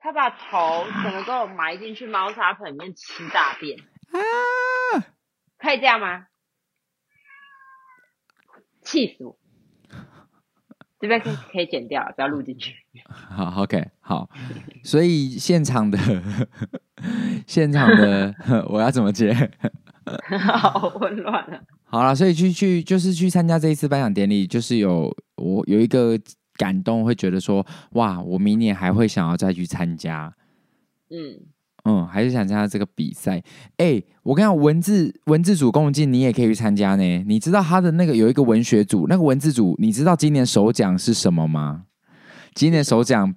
[0.01, 5.05] 他把头整个都埋进去猫砂盆里面吃大便啊！
[5.59, 6.27] 可以这样吗？
[8.83, 9.39] 气死我！
[10.99, 12.75] 这边可以可以剪掉，不要录进去。
[13.09, 14.29] 好，OK，好。
[14.83, 15.99] 所以现场的
[17.47, 18.35] 现场的
[18.69, 19.35] 我要怎么接？
[20.41, 21.61] 好混乱啊！
[21.85, 26.19] 好了，所以去去就是去参加这一次颁奖典礼，就是有我有一个
[26.61, 30.31] 感动，会觉得说哇，我明年还会想要再去参加。
[31.09, 31.41] 嗯
[31.85, 33.39] 嗯，还是想参加这个比赛。
[33.79, 37.25] 哎、欸，我跟你讲，文字文字组共进，你也可以去参加呢。
[37.27, 41.87] 你知道他的那个有一个文学组，那个文字组，你知道今年首奖是什么吗？
[42.55, 43.35] 今年首奖。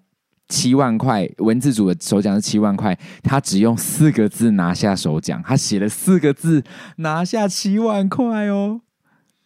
[0.50, 6.62] 七万块，文字组的首奖是七万块，他只用四个字拿下首奖，他写了四个字
[6.98, 8.82] 拿下七万块哦。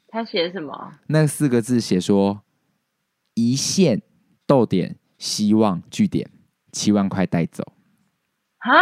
[0.07, 0.73] 他写什么？
[1.07, 2.41] 那四个字写说
[3.37, 4.01] 一线
[4.47, 6.27] 逗点希望据点
[6.71, 7.63] 七万块带走。
[8.57, 8.73] 啊？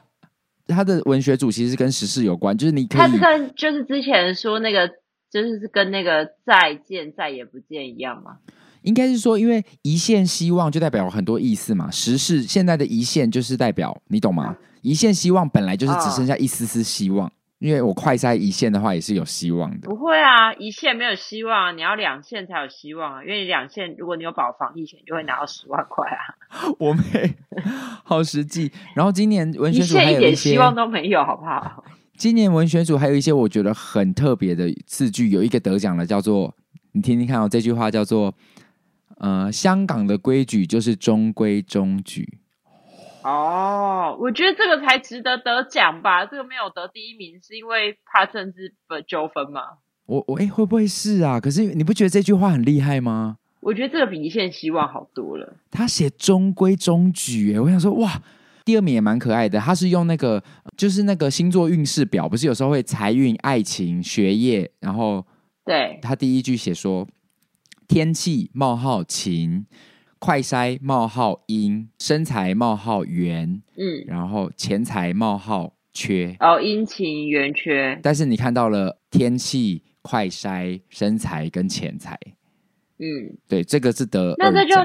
[0.68, 4.86] 他的文学主其实是跟时事有关，就是你可以，他是跟就是之前说那个，
[5.30, 8.36] 就是跟那个再见再也不见一样吗？
[8.82, 11.90] 应该是说，因为一线希望就代表很多意思嘛。
[11.90, 14.56] 时事现在的一线就是代表，你懂吗？
[14.82, 17.32] 一线希望本来就是只剩下一丝丝希望。
[17.62, 19.88] 因为我快筛一线的话也是有希望的。
[19.88, 23.22] 不会啊，一线没有希望，你要两线才有希望啊。
[23.22, 26.34] 因为两线，如果你有保防疫险，就会拿到十万块啊。
[26.80, 27.34] 我没，
[28.02, 28.72] 好实际。
[28.96, 31.84] 然后今年文学组还有一点希望都没有，好不好？
[32.16, 36.52] 今年文学组还有一些我觉得很特别的字句，有一个得奖的叫做，
[36.92, 38.34] 你听听看哦，这句话叫做。
[39.18, 42.40] 呃，香港的规矩就是中规中矩。
[43.22, 46.26] 哦，我觉得这个才值得得奖吧。
[46.26, 49.62] 这个没有得第一名，是因为怕政治的纠纷吗？
[50.06, 51.40] 我我哎，会不会是啊？
[51.40, 53.38] 可是你不觉得这句话很厉害吗？
[53.60, 55.56] 我觉得这个比一线希望好多了。
[55.70, 58.20] 他写中规中矩，哎，我想说哇，
[58.64, 59.58] 第二名也蛮可爱的。
[59.58, 60.42] 他是用那个，
[60.76, 65.24] 就是那个星座运势表，不是有时候会财运、爱情、学业，然后
[65.64, 67.06] 对，他第一句写说。
[67.88, 69.66] 天气冒号晴，
[70.24, 76.36] 快筛冒号阴，身材冒号圆，嗯，然后钱财冒号缺。
[76.38, 77.98] 哦，阴晴圆缺。
[78.04, 82.16] 但是你看到了天气、快筛、身材跟钱财，
[83.00, 84.36] 嗯，对，这个是得。
[84.38, 84.76] 那这就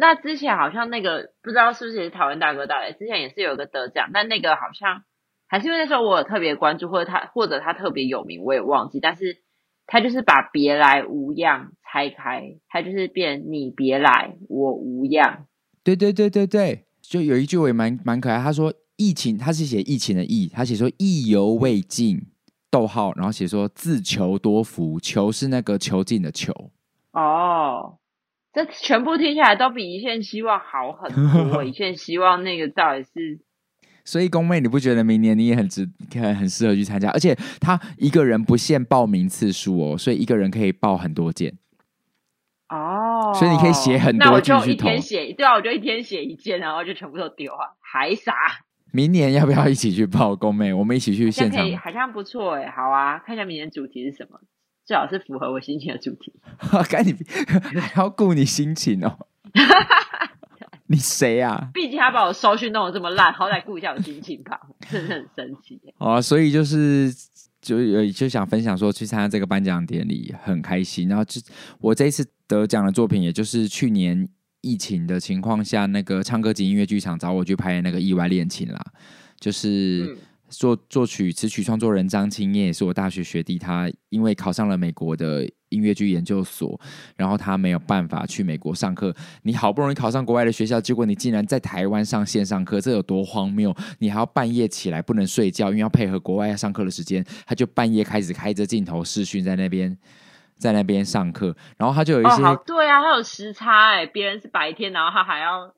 [0.00, 2.96] 那之前好像那个不知道是不是也是台湾大哥大嘞？
[2.98, 5.02] 之前也是有个得奖，但那个好像
[5.46, 9.42] 还是因为那时候我有特别关注，或者他或者他特别有名，我也忘记，但是。
[9.88, 15.46] 他就是把别来无恙拆开，他就是变你别来我无恙。
[15.82, 22.20] 对对对对对，就有一句我也蛮蛮可爱，他说疫情，他是写疫情的疫，他写说意犹未尽，
[22.70, 26.52] 逗号，然后写说自求多福，求是那个囚禁的囚。
[27.12, 27.96] 哦，
[28.52, 31.10] 这全部听起来都比一线希望好很
[31.50, 31.64] 多。
[31.64, 33.40] 一线希望那个到底是。
[34.04, 37.08] 所以宫妹，你不觉得明年你也很值，很很适合去参加？
[37.08, 41.56] 而且他一个人不限报名次数哦，所以一个人可以报很多件。
[42.76, 44.52] 哦，所以你可以写很多句。
[44.52, 48.34] 那我就一天写，对啊，我就一天写一件，然后就全部都丢啊，还傻。
[48.92, 50.72] 明年要不要一起去报工妹？
[50.72, 52.70] 我们一起去现场，好像，好像不错哎。
[52.70, 54.40] 好啊，看一下明年主题是什么，
[54.84, 56.32] 最好是符合我心情的主题。
[56.88, 57.16] 赶紧
[57.80, 59.18] 还要顾你心情哦。
[60.88, 61.68] 你谁啊？
[61.74, 65.80] 毕竟他把我收讯弄得这么烂，好歹顾一下我心情吧，真的很生气。
[65.98, 67.10] 好啊，所以就是
[67.66, 71.08] 就呃就想分享说，去参加这个颁奖典礼很开心。
[71.08, 71.40] 然后就
[71.80, 74.28] 我这一次得奖的作品，也就是去年
[74.60, 78.80] 疫情的情况下，那个唱歌及音乐剧场找我去拍那个《意外恋情》啦，
[79.40, 80.16] 就是。
[80.48, 86.80] 嗯作作曲词曲创作人张青燕也是我大学学弟，他因为考上了美国的音乐剧研究所，
[87.16, 89.12] 然后他没有办法去美国上课。
[89.42, 93.74] 你好不容易考上国外的学校，结果你竟然在台湾上线上课，这有多荒谬？
[93.98, 99.98] 你还要半夜起来不能睡觉，因为要配合国外要上课的时间，他就半夜开始开着镜头视讯在那边
[100.56, 105.74] 在那边上课，然后他就有一些、哦、对啊，他有时差哎，别人是白天，然后他还要。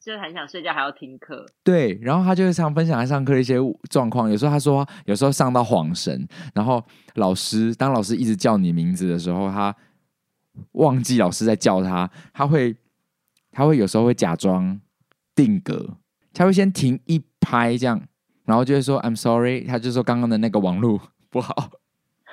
[0.00, 1.44] 就是很想睡觉，还要听课。
[1.62, 3.56] 对，然后他就会常分享他上课的一些
[3.90, 4.30] 状况。
[4.30, 6.82] 有时候他说，有时候上到恍神，然后
[7.16, 9.76] 老师当老师一直叫你名字的时候，他
[10.72, 12.74] 忘记老师在叫他，他会
[13.52, 14.80] 他会有时候会假装
[15.34, 15.98] 定格，
[16.32, 18.00] 他会先停一拍这样，
[18.46, 20.98] 然后就会说 I'm sorry，他就说刚刚的那个网络
[21.28, 21.70] 不好。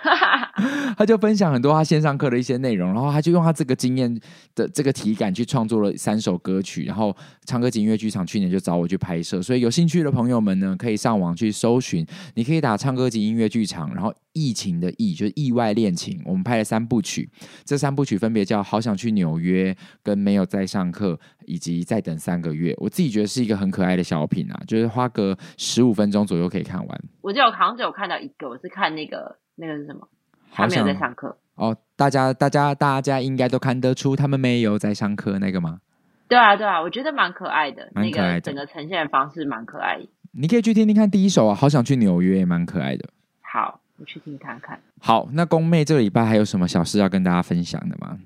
[0.97, 4.13] 他就分享很多他线上课的一些内容，然后他就用他这个经验
[4.53, 8.27] 的这个体感去创作了三首歌曲，然后唱歌级音乐剧场。
[8.27, 17.29] 去年就找我去拍摄，所以有兴趣的朋友们呢，可以上网去搜寻，你可以打唱歌级音乐剧场，然后疫情的疫就是意外恋情，我们拍了三部曲，
[17.63, 19.73] 这三部曲分别叫好想去纽约、
[20.03, 27.03] 跟没有在上课以及再等三个月，我自己觉得是一个很可爱的小品啊，就是花个十五分钟左右可以看完。
[27.21, 29.37] 我就好像只有看到一个，我是看那个。
[29.57, 30.07] 那个是什么？
[30.51, 31.75] 他没有在上课哦。
[31.95, 35.81] 大家、大家、大家应该都看得出他们没有在上课那个吗？
[36.27, 38.29] 对啊，对啊，我觉得蛮可爱的，蛮可爱的。
[38.29, 40.07] 那个整个呈现的方式蛮可爱的。
[40.31, 43.09] 你可以去听听看第一首啊，好想去纽约，蛮可爱的。
[43.41, 44.79] 好，我去听看看。
[44.99, 48.17] 好，那宫妹这个礼拜还有什么小事要跟大家分享的吗？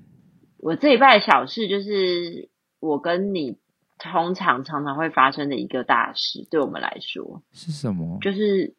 [0.58, 2.48] 我这礼拜的小事就是
[2.80, 3.56] 我跟你
[3.98, 8.18] 通常常常会发生的一个大事，对我们来说是什么？
[8.20, 8.74] 就是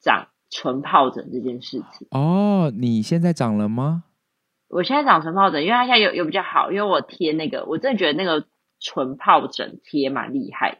[0.00, 2.08] 长唇疱疹这件事情。
[2.10, 4.04] 哦，你现在长了吗？
[4.68, 8.46] 我现在长唇疱疹，因为它现在有有比较好，因为我贴那个，我真的觉得那个
[8.80, 10.78] 唇疱疹贴蛮厉害的，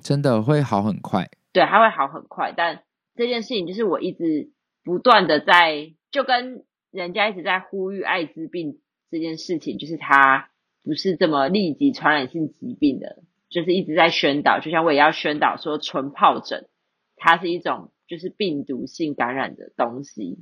[0.00, 1.30] 真的会好很快。
[1.52, 2.82] 对，它会好很快，但
[3.14, 4.50] 这件事情就是我一直
[4.82, 10.48] 不断的在，就跟人家一直在呼吁艾滋病这件事情，就是它
[10.82, 16.68] 不是这么立即传染性疾病的，就是一直在宣导，就像我也要宣导说唇疱疹，
[17.16, 20.38] 它是一种就是病毒性感染的东西。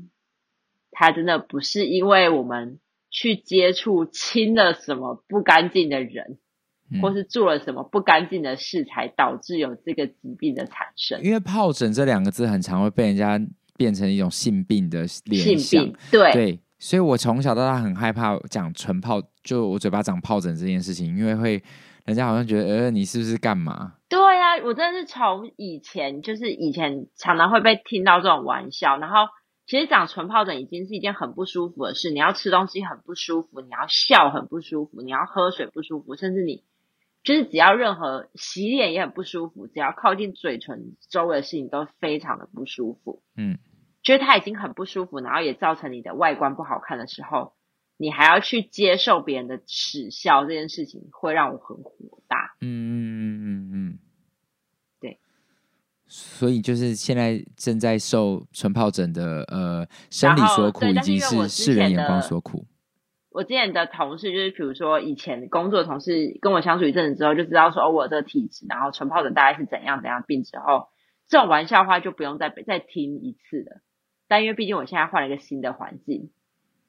[0.91, 2.81] 它真的不是因为我们
[3.11, 6.39] 去接触亲了什么不干净的人，
[6.91, 11.23] 嗯、或是做了什么不干净的事，才导致有这个疾病的产生。
[11.23, 13.41] 因为疱疹这两个字很常会被人家
[13.77, 21.63] 变成一种性病的联想，性病，对对，所以我从小到大很害怕讲唇疱，就我嘴巴长疱疹这件事情，因为会
[22.05, 23.95] 人家好像觉得，呃，你是不是干嘛？
[24.09, 24.19] 对
[24.65, 29.29] 我真的是从以前就是以前常常会被听到这种玩笑，然后。
[29.67, 36.65] 其实长唇疱疹已经是一件很不舒服的事，你要吃东西很不舒服，你要笑很不舒服，你要喝水不舒服，甚至你
[37.23, 43.23] 就是只要任何洗脸也很不舒服，只要靠近嘴唇周围的事情都非常的不舒服。
[43.37, 43.61] 嗯，
[44.03, 47.53] 觉得它已经很不舒服，然后也造成你的外观不好看的时候，
[47.97, 51.93] 你还要去接受别人的耻笑，这件事情会让我很火
[52.27, 52.57] 大。
[52.61, 53.99] 嗯嗯嗯嗯嗯。
[56.13, 62.67] 所以就是现在正在受纯疱疹的呃生理所苦，以及是世人眼光所苦。
[63.31, 70.89] 我之前的同事就是，比如说以前工作的同事跟我相处一阵子之后，就知道说哦，我的体质，然后纯疱疹大概是怎样怎样病之后，
[71.29, 73.81] 这种玩笑话就不用再再听一次了。
[74.27, 76.31] 但因为毕竟我现在换了一个新的环境，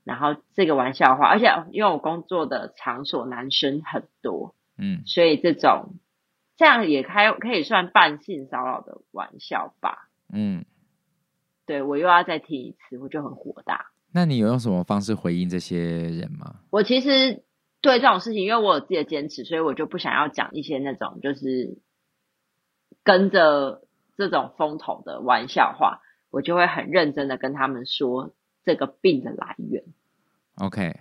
[0.03, 5.99] 然后这个玩笑话，而且因为我工作的场所男生很多，嗯，所以这种。
[6.57, 10.09] 这样也开可以算半性骚扰的玩笑吧？
[10.34, 10.66] 嗯，
[11.66, 13.91] 对，我又要再听一次，我就很火大。
[14.14, 16.62] 那你有用什么方式回应这些人吗？
[16.70, 17.43] 我其实
[17.82, 21.78] 对这种事情，因为我有自己的坚持，所以我就不想要讲一些那种就是
[23.03, 23.84] 跟着
[24.18, 28.34] 这种风头的玩笑话，我就会很认真的跟他们说
[28.64, 29.84] 这个病的来源。
[30.55, 30.99] OK。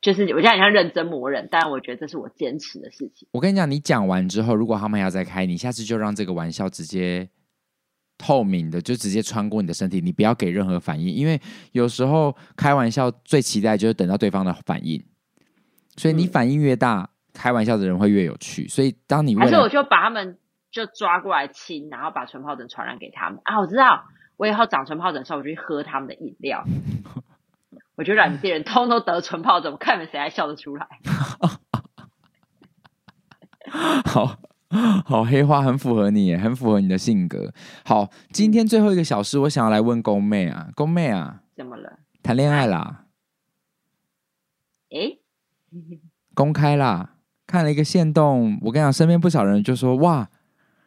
[0.00, 3.26] 就是我现在很像认真磨人，但我觉得这是我坚持的事情。
[3.32, 7.30] 我跟你讲，你讲完之后，如果他们要再开，你下次就让这个玩笑直接
[8.18, 11.40] 透明的，就直接穿过你的身体，你不要给任何反应，因为
[11.72, 15.04] 有时候开玩笑最期待就是等到对方的反应，
[15.96, 18.68] 所以你反应越大，嗯、开玩笑的人会越有趣。
[18.68, 20.38] 所以当你还是我就把他们
[20.70, 23.60] 就抓过来亲，然后把唇疱疹传染给他们啊！
[23.60, 24.04] 我知道，
[24.36, 26.64] 我以后长唇疱疹的时候，我就去喝他们的饮料。
[27.96, 30.88] 我觉得两地人通通得唇疱疹，我看你们谁还笑得出来？
[34.04, 34.38] 好
[35.06, 37.52] 好黑花，很符合你，很符合你的性格。
[37.84, 42.00] 好，今天最后一个小时，我想要来问宫妹啊，宫妹啊，怎么了？
[42.22, 43.04] 谈恋爱啦？
[44.90, 45.20] 诶，
[46.34, 47.10] 公开啦！
[47.46, 50.28] 看了一个线动，我跟你讲，身边不少人就说：“哇，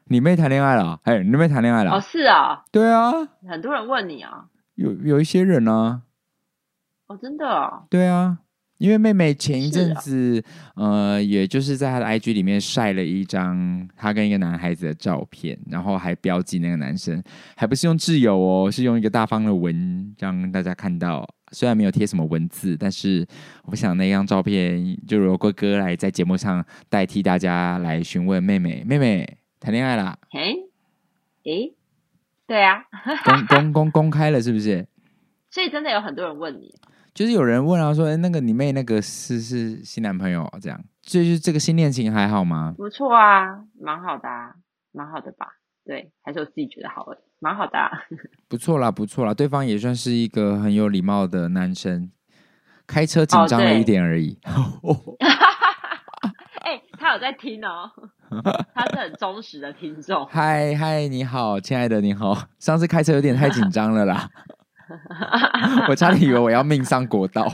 [0.05, 0.99] 你妹谈恋爱了？
[1.03, 3.11] 哎，你妹谈恋爱了？”哦，是啊，对啊，
[3.47, 6.01] 很多人问你啊，有有一些人呢、啊。
[7.07, 7.85] 哦，真的哦？
[7.89, 8.39] 对啊，
[8.78, 10.43] 因为妹妹前一阵子，
[10.75, 17.21] 啊、呃，也就是在她的 IG 里面晒了一张她跟一个男孩子的照片，然后还标记那个男生，
[17.55, 21.28] 还不是用挚友哦，是用一个大方的文让大家看到。
[21.53, 23.25] 虽然没有贴什么文字，但是
[23.67, 30.17] 我想那张照片就由哥哥来在节目上代替大家来询问妹妹，妹妹谈恋爱啦？
[30.32, 30.53] 哎，
[31.45, 31.73] 诶，
[32.45, 32.84] 对啊，
[33.23, 34.86] 公公公公开了是不是？
[35.49, 36.75] 所以真的有很多人问你。
[37.18, 42.76] 就是有人问啊，说，哎，那个你妹那个是是新男朋友这样，就是这个新恋情还好吗？
[42.78, 44.53] 不错啊，蛮好的啊，
[44.91, 45.47] 蛮好的吧？
[45.84, 47.89] 对，还是我自己觉得好的，蛮好的啊。
[48.47, 52.11] 不错啦，不错啦，对方也算是一个很有礼貌的男生，
[52.86, 54.38] 开车紧张了一点而已。
[56.61, 57.89] 哎、欸，他有在听哦，
[58.76, 60.24] 他是很忠实的听众。
[60.30, 62.38] 嗨嗨，你好，亲爱的，你好。
[62.59, 64.30] 上次开车有点太紧张了啦。
[65.89, 67.47] 我差点以为我要命丧国道，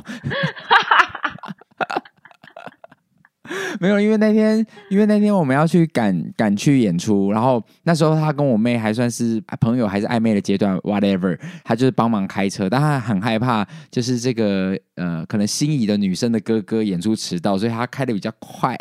[3.80, 18.78] 没有，因为那天，因为那天我们要去赶赶去演出，然后那时候他跟我妹还算是朋友，还是暧昧的阶段，whatever，他就是帮忙开车，但他很害怕，就是这个呃，可能心仪的女生的哥哥演出迟到，所以他开的比较快，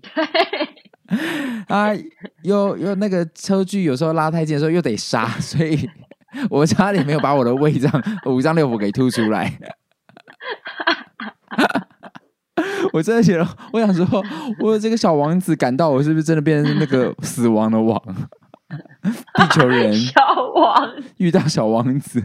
[0.00, 0.10] 对，
[1.68, 1.90] 啊，
[2.42, 5.88] 又又那个车距有时候拉太近的时候又得刹，所以。
[6.50, 7.90] 我差点没有把我的胃脏
[8.26, 9.58] 五脏六腑给吐出来。
[12.92, 14.06] 我真的觉得，我想说，
[14.60, 18.00] 我有这个小王子感到我是不是真的变成那个死亡的王？
[19.34, 20.20] 地球人小
[20.54, 22.22] 王遇到小王子。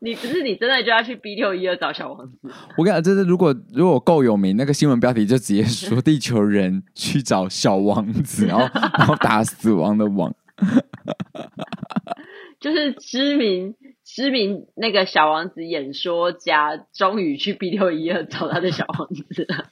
[0.00, 2.38] 你不是你真的就要去 B 六一二找小王子？
[2.76, 10.32] 我跟你讲，这是如果如果够有名，那个新闻标题就直接说地球人去找小王子，然后然后打死亡的王，
[12.60, 19.66] 就是知名知名那个小王子演说家，终于去 B 六一二找他的小王子了。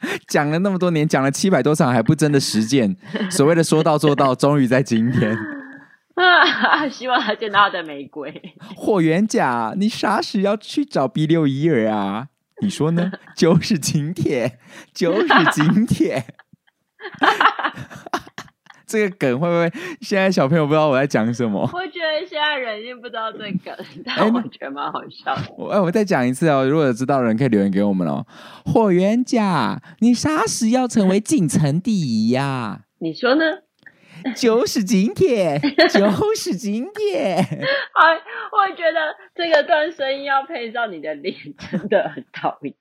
[0.28, 2.96] 讲了那么多年，讲了七百多场，还不真的实践，
[3.30, 5.36] 所谓的说到做到，终于在今天。
[6.14, 6.88] 啊！
[6.88, 8.42] 希望他见到他的玫瑰。
[8.76, 12.28] 霍元甲，你啥时要去找 B 六一二啊？
[12.62, 13.12] 你说呢？
[13.36, 14.58] 就是今天，
[14.94, 16.24] 就是今天。
[18.86, 19.70] 这个梗会不会
[20.00, 21.60] 现在小朋友不知道我在讲什么？
[21.72, 23.74] 我觉得现在人已经不知道这个梗，
[24.06, 25.42] 但我觉得蛮好笑的。
[25.56, 28.24] 我哎，我再讲一次哦，如果有知道的人可以留言给我们哦。
[28.64, 32.80] 霍元甲，你啥时要成为京城第一呀、啊？
[33.00, 33.44] 你说呢？
[34.34, 37.36] 就是今天，就是今天。
[37.44, 38.14] 哎，
[38.50, 41.34] 我觉得这个段声音要配上你的脸，
[41.70, 42.74] 真的很讨厌。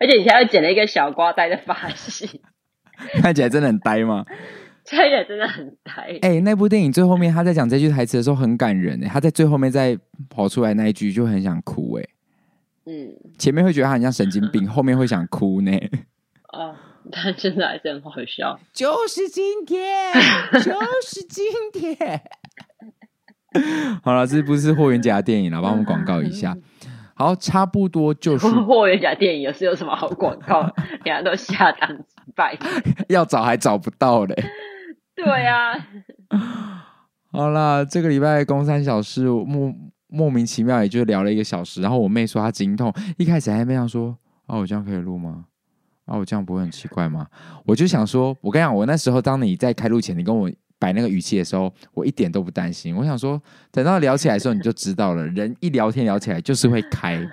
[0.00, 2.40] 而且你现在又剪了一个小瓜呆的发型，
[3.22, 4.24] 看起来真的很呆吗？
[4.90, 5.92] 这也真的很呆。
[6.22, 9.98] 哎、欸，那部电影最后面他在讲这句台词的时候很感人哎，他在最后面再
[10.30, 12.04] 跑出来那一句就很想哭哎。
[12.86, 15.72] 嗯，前面会觉得他很像神经病， 后面会想哭呢。
[16.52, 16.74] 哦。
[17.10, 20.12] 但真的还是很好笑，就是今天，
[20.52, 20.60] 就
[21.00, 22.20] 是今天。
[24.02, 26.54] 好了，这不是霍元甲电影了，帮我们广告一下。
[27.14, 30.60] 好，差不多就是 霍元甲电影，有是有什么好广告？
[31.02, 32.04] 人家都下档几
[32.36, 32.58] 百，
[33.08, 34.34] 要找还找不到嘞。
[35.18, 35.72] 对呀、
[36.28, 36.30] 啊。
[37.30, 39.74] 好啦，这个礼拜工三小事莫
[40.06, 44.16] 莫名其妙也就聊了一个小时，然后我妹说她经痛，一开始还没想说，
[44.46, 45.46] 哦，我这样可以录吗？
[46.06, 47.26] 啊，我这样不会很奇怪吗？
[47.66, 52.96] 我就想说，我跟你讲，我那时候当你在开录前，你跟我摆那个语气的时候，我一点都不担心。
[52.96, 53.40] 我想说，
[53.72, 55.26] 等到聊起来的时候，你就知道了。
[55.26, 57.20] 人一聊天聊起来就是会开。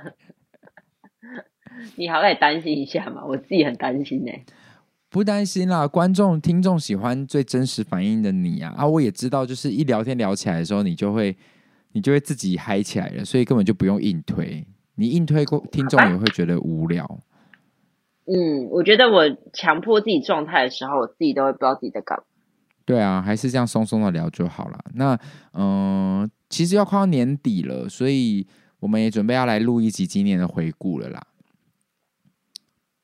[1.96, 4.46] 你好歹担心一下嘛，我自己很担心呢、欸。
[5.16, 8.74] 不担心啦，观众听众喜欢最真实反应的你啊！
[8.76, 11.34] 啊，我也知道，就是一聊天聊起来的时候，你就会
[11.94, 14.68] 你就会自己嗨起来了，所以根本就不用硬推。
[14.96, 17.10] 你硬推过，听众也会觉得无聊。
[18.26, 22.26] 嗯，我觉得我强迫自己状态的时候，我自己都会不知道自己在干嘛。
[22.84, 24.78] 对啊，还是这样松松的聊就好了。
[24.96, 25.18] 那
[25.54, 28.46] 嗯、呃，其实要快到年底了，所以
[28.82, 31.26] 我们也准备要来录一集今年的回顾了啦。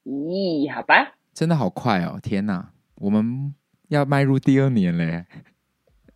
[0.03, 1.15] 咦，好吧。
[1.33, 2.19] 真的好快哦！
[2.21, 3.55] 天哪，我们
[3.89, 5.25] 要迈入第二年嘞。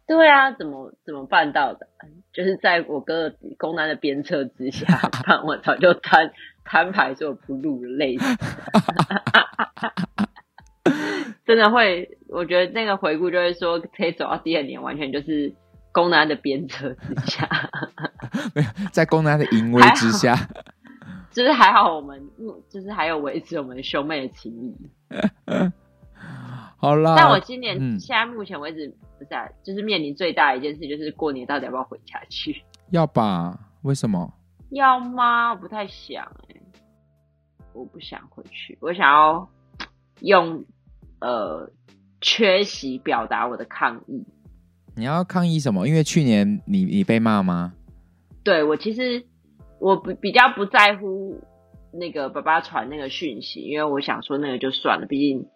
[0.08, 1.88] 对啊，怎么怎么办到的？
[2.32, 4.86] 就是在我哥公男的鞭策之下，
[5.46, 6.32] 我早就摊
[6.64, 8.38] 摊牌说不录了，累死。
[11.46, 15.54] 真的会，我觉得那个回顾就是说，可以走到第二年，完全就是
[15.92, 17.48] 公男的鞭策之下。
[18.54, 20.36] 没有，在公男的淫威之下，
[21.36, 22.30] 就是还好我们，
[22.70, 24.74] 就是还有维持我们兄妹的情谊。
[26.78, 28.88] 好啦，但我今年现在目前为止，
[29.20, 32.64] 不是啊，就是面临最大的一件事，就是过年到底要不要回家去？
[32.92, 33.60] 要吧？
[33.82, 34.34] 为什么？
[34.70, 35.50] 要吗？
[35.52, 36.62] 我不太想哎、欸，
[37.74, 39.50] 我不想回去，我想要
[40.22, 40.64] 用
[41.20, 41.70] 呃
[42.22, 44.26] 缺席表达我的抗议。
[44.96, 45.86] 你要抗议什么？
[45.86, 47.74] 因为去年你你被骂吗？
[48.44, 49.26] 对，我其实
[49.80, 51.42] 我比比较不在乎
[51.92, 55.48] 那个爸爸传那个讯息，因为我想说那个就算了，毕竟。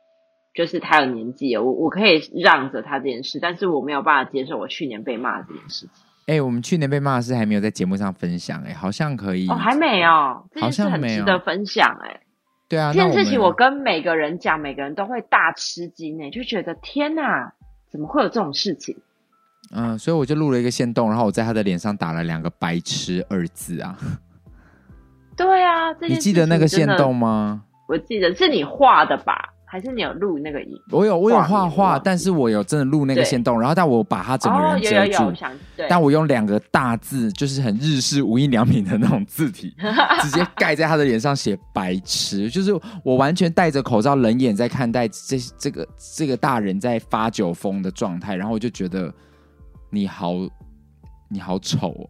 [0.51, 5.89] 就是他有年纪了，我我可以让着他这件事，但是我没有办法接受我去年被骂这件事情。
[6.25, 10.09] 哎、欸，我们去年被骂的事还没有在节目上分享、欸，哎，好像可以哦，还没有，
[10.59, 12.21] 好像很值得分享、欸，哎，
[12.67, 17.53] 对啊，这件事情我跟每个人讲，每个人都会大吃惊，哎，就觉得天哪，
[17.91, 18.97] 怎么会有这种事情？
[19.71, 23.97] 嗯，所以我就录了一个线动，然后我在他的脸上打了两个“白痴”二字啊。
[25.35, 27.63] 对啊，你记得那个线动吗？
[27.87, 29.53] 我记得是你画的吧？
[29.71, 30.71] 还是你有录那个影？
[30.91, 39.75] 我有，我有画画，但是我有真的录那个线动，然后但我把他整个人遮住，哦、有有有但我用两个大字，就是很日式无印良品的那种字体，
[40.23, 49.13] 直接 盖在他的脸上写“白痴”，就是我完全戴着口罩，冷眼在看待这这个这个大人在发酒疯的状态，然后我就觉得
[49.89, 50.33] 你好，
[51.29, 52.09] 你好丑哦，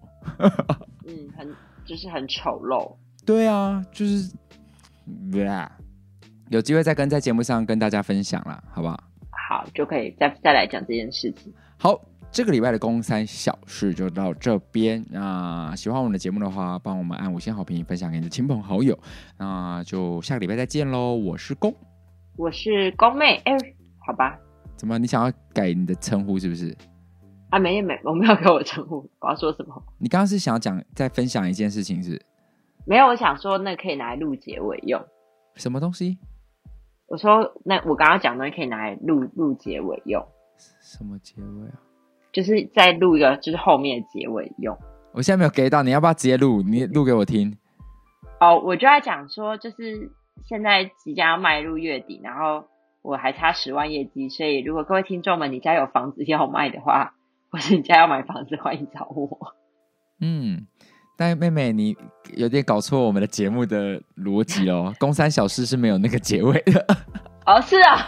[1.07, 1.55] 嗯，很
[1.85, 4.31] 就是很丑陋，对啊，就是，
[5.45, 5.71] 啊
[6.49, 9.03] 有机会再跟在节目上跟大家分享啦，好不好？
[9.49, 11.53] 好，就可以再再来讲这件事情。
[11.77, 11.99] 好，
[12.31, 15.03] 这个礼拜的公三小事就到这边。
[15.09, 18.97] 那喜欢我们的节目的话，帮我们按五星好评，分享给你的亲朋好友。
[19.37, 21.15] 那就下个礼拜再见喽！
[21.15, 21.73] 我是公，
[22.35, 23.37] 我是公妹。
[23.45, 23.55] 哎，
[24.05, 24.37] 好吧。
[24.75, 24.97] 怎么？
[24.97, 26.75] 你想要改你的称呼是不是？
[27.49, 29.09] 啊，没没，我没有给我称呼。
[29.19, 29.83] 我要说什么？
[29.97, 32.21] 你刚刚是想要讲再分享一件事情是，是？
[32.85, 35.03] 没有，我想说那可以拿来录结尾用。
[35.55, 36.17] 什么东西？
[37.07, 40.23] 我说那我刚刚讲的东西可以拿来录录结尾用。
[40.81, 41.81] 什么结尾啊？
[42.31, 44.77] 就是再录一个，就是后面的结尾用。
[45.11, 46.61] 我现在没有给到，你要不要直接录？
[46.61, 47.57] 你录给我听。
[48.39, 50.11] 哦，我就在讲说，就是
[50.47, 52.65] 现在即将要迈入月底，然后
[53.01, 57.15] 我还差十万业绩，所以如果各位听众们，你家有房子要卖的话，
[57.49, 59.55] 或是你家要买房子，欢迎找我。
[60.21, 60.65] 嗯，
[61.17, 61.95] 但妹妹，你
[62.35, 64.93] 有点搞错我们的节目的逻辑哦。
[64.99, 66.85] 公三小事是没有那个结尾的。
[67.45, 68.05] 哦，是啊，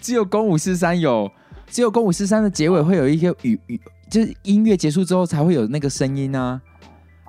[0.00, 1.30] 只有公五四三有。
[1.66, 6.60] 只有公五四三的结尾会有一些语语，就是音乐结束之后才会有那个声音啊。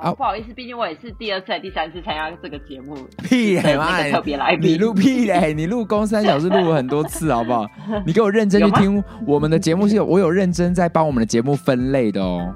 [0.02, 2.96] 啊，不好意思，毕竟我也是第二次、还第三次参加这个节目。
[3.24, 4.02] 屁嘞妈！
[4.10, 5.54] 特别来宾，你录屁嘞！
[5.54, 7.66] 你录公三小时录了很多次，好不好？
[8.06, 12.54] 你给我认真去听我们的节目，是有我有认真在帮我们的节目分类的哦。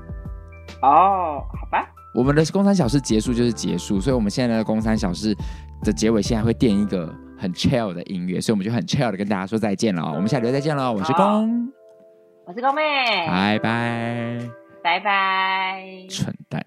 [0.81, 1.87] 哦，好吧。
[2.15, 5.35] 我们的公三小时结束就是结束，所以我们现在的公三小时
[5.83, 10.03] 的结尾现在会垫一个很 chill 的音乐，所以我们就很 chill 的跟大家说再见了。
[10.15, 11.69] 我们下礼拜再见了，我是公。
[12.47, 12.81] 我是公妹，
[13.27, 14.39] 拜拜，
[14.83, 16.63] 拜拜，蠢蛋，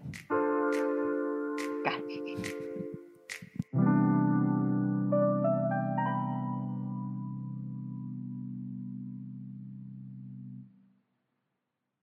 [1.85, 2.03] 感。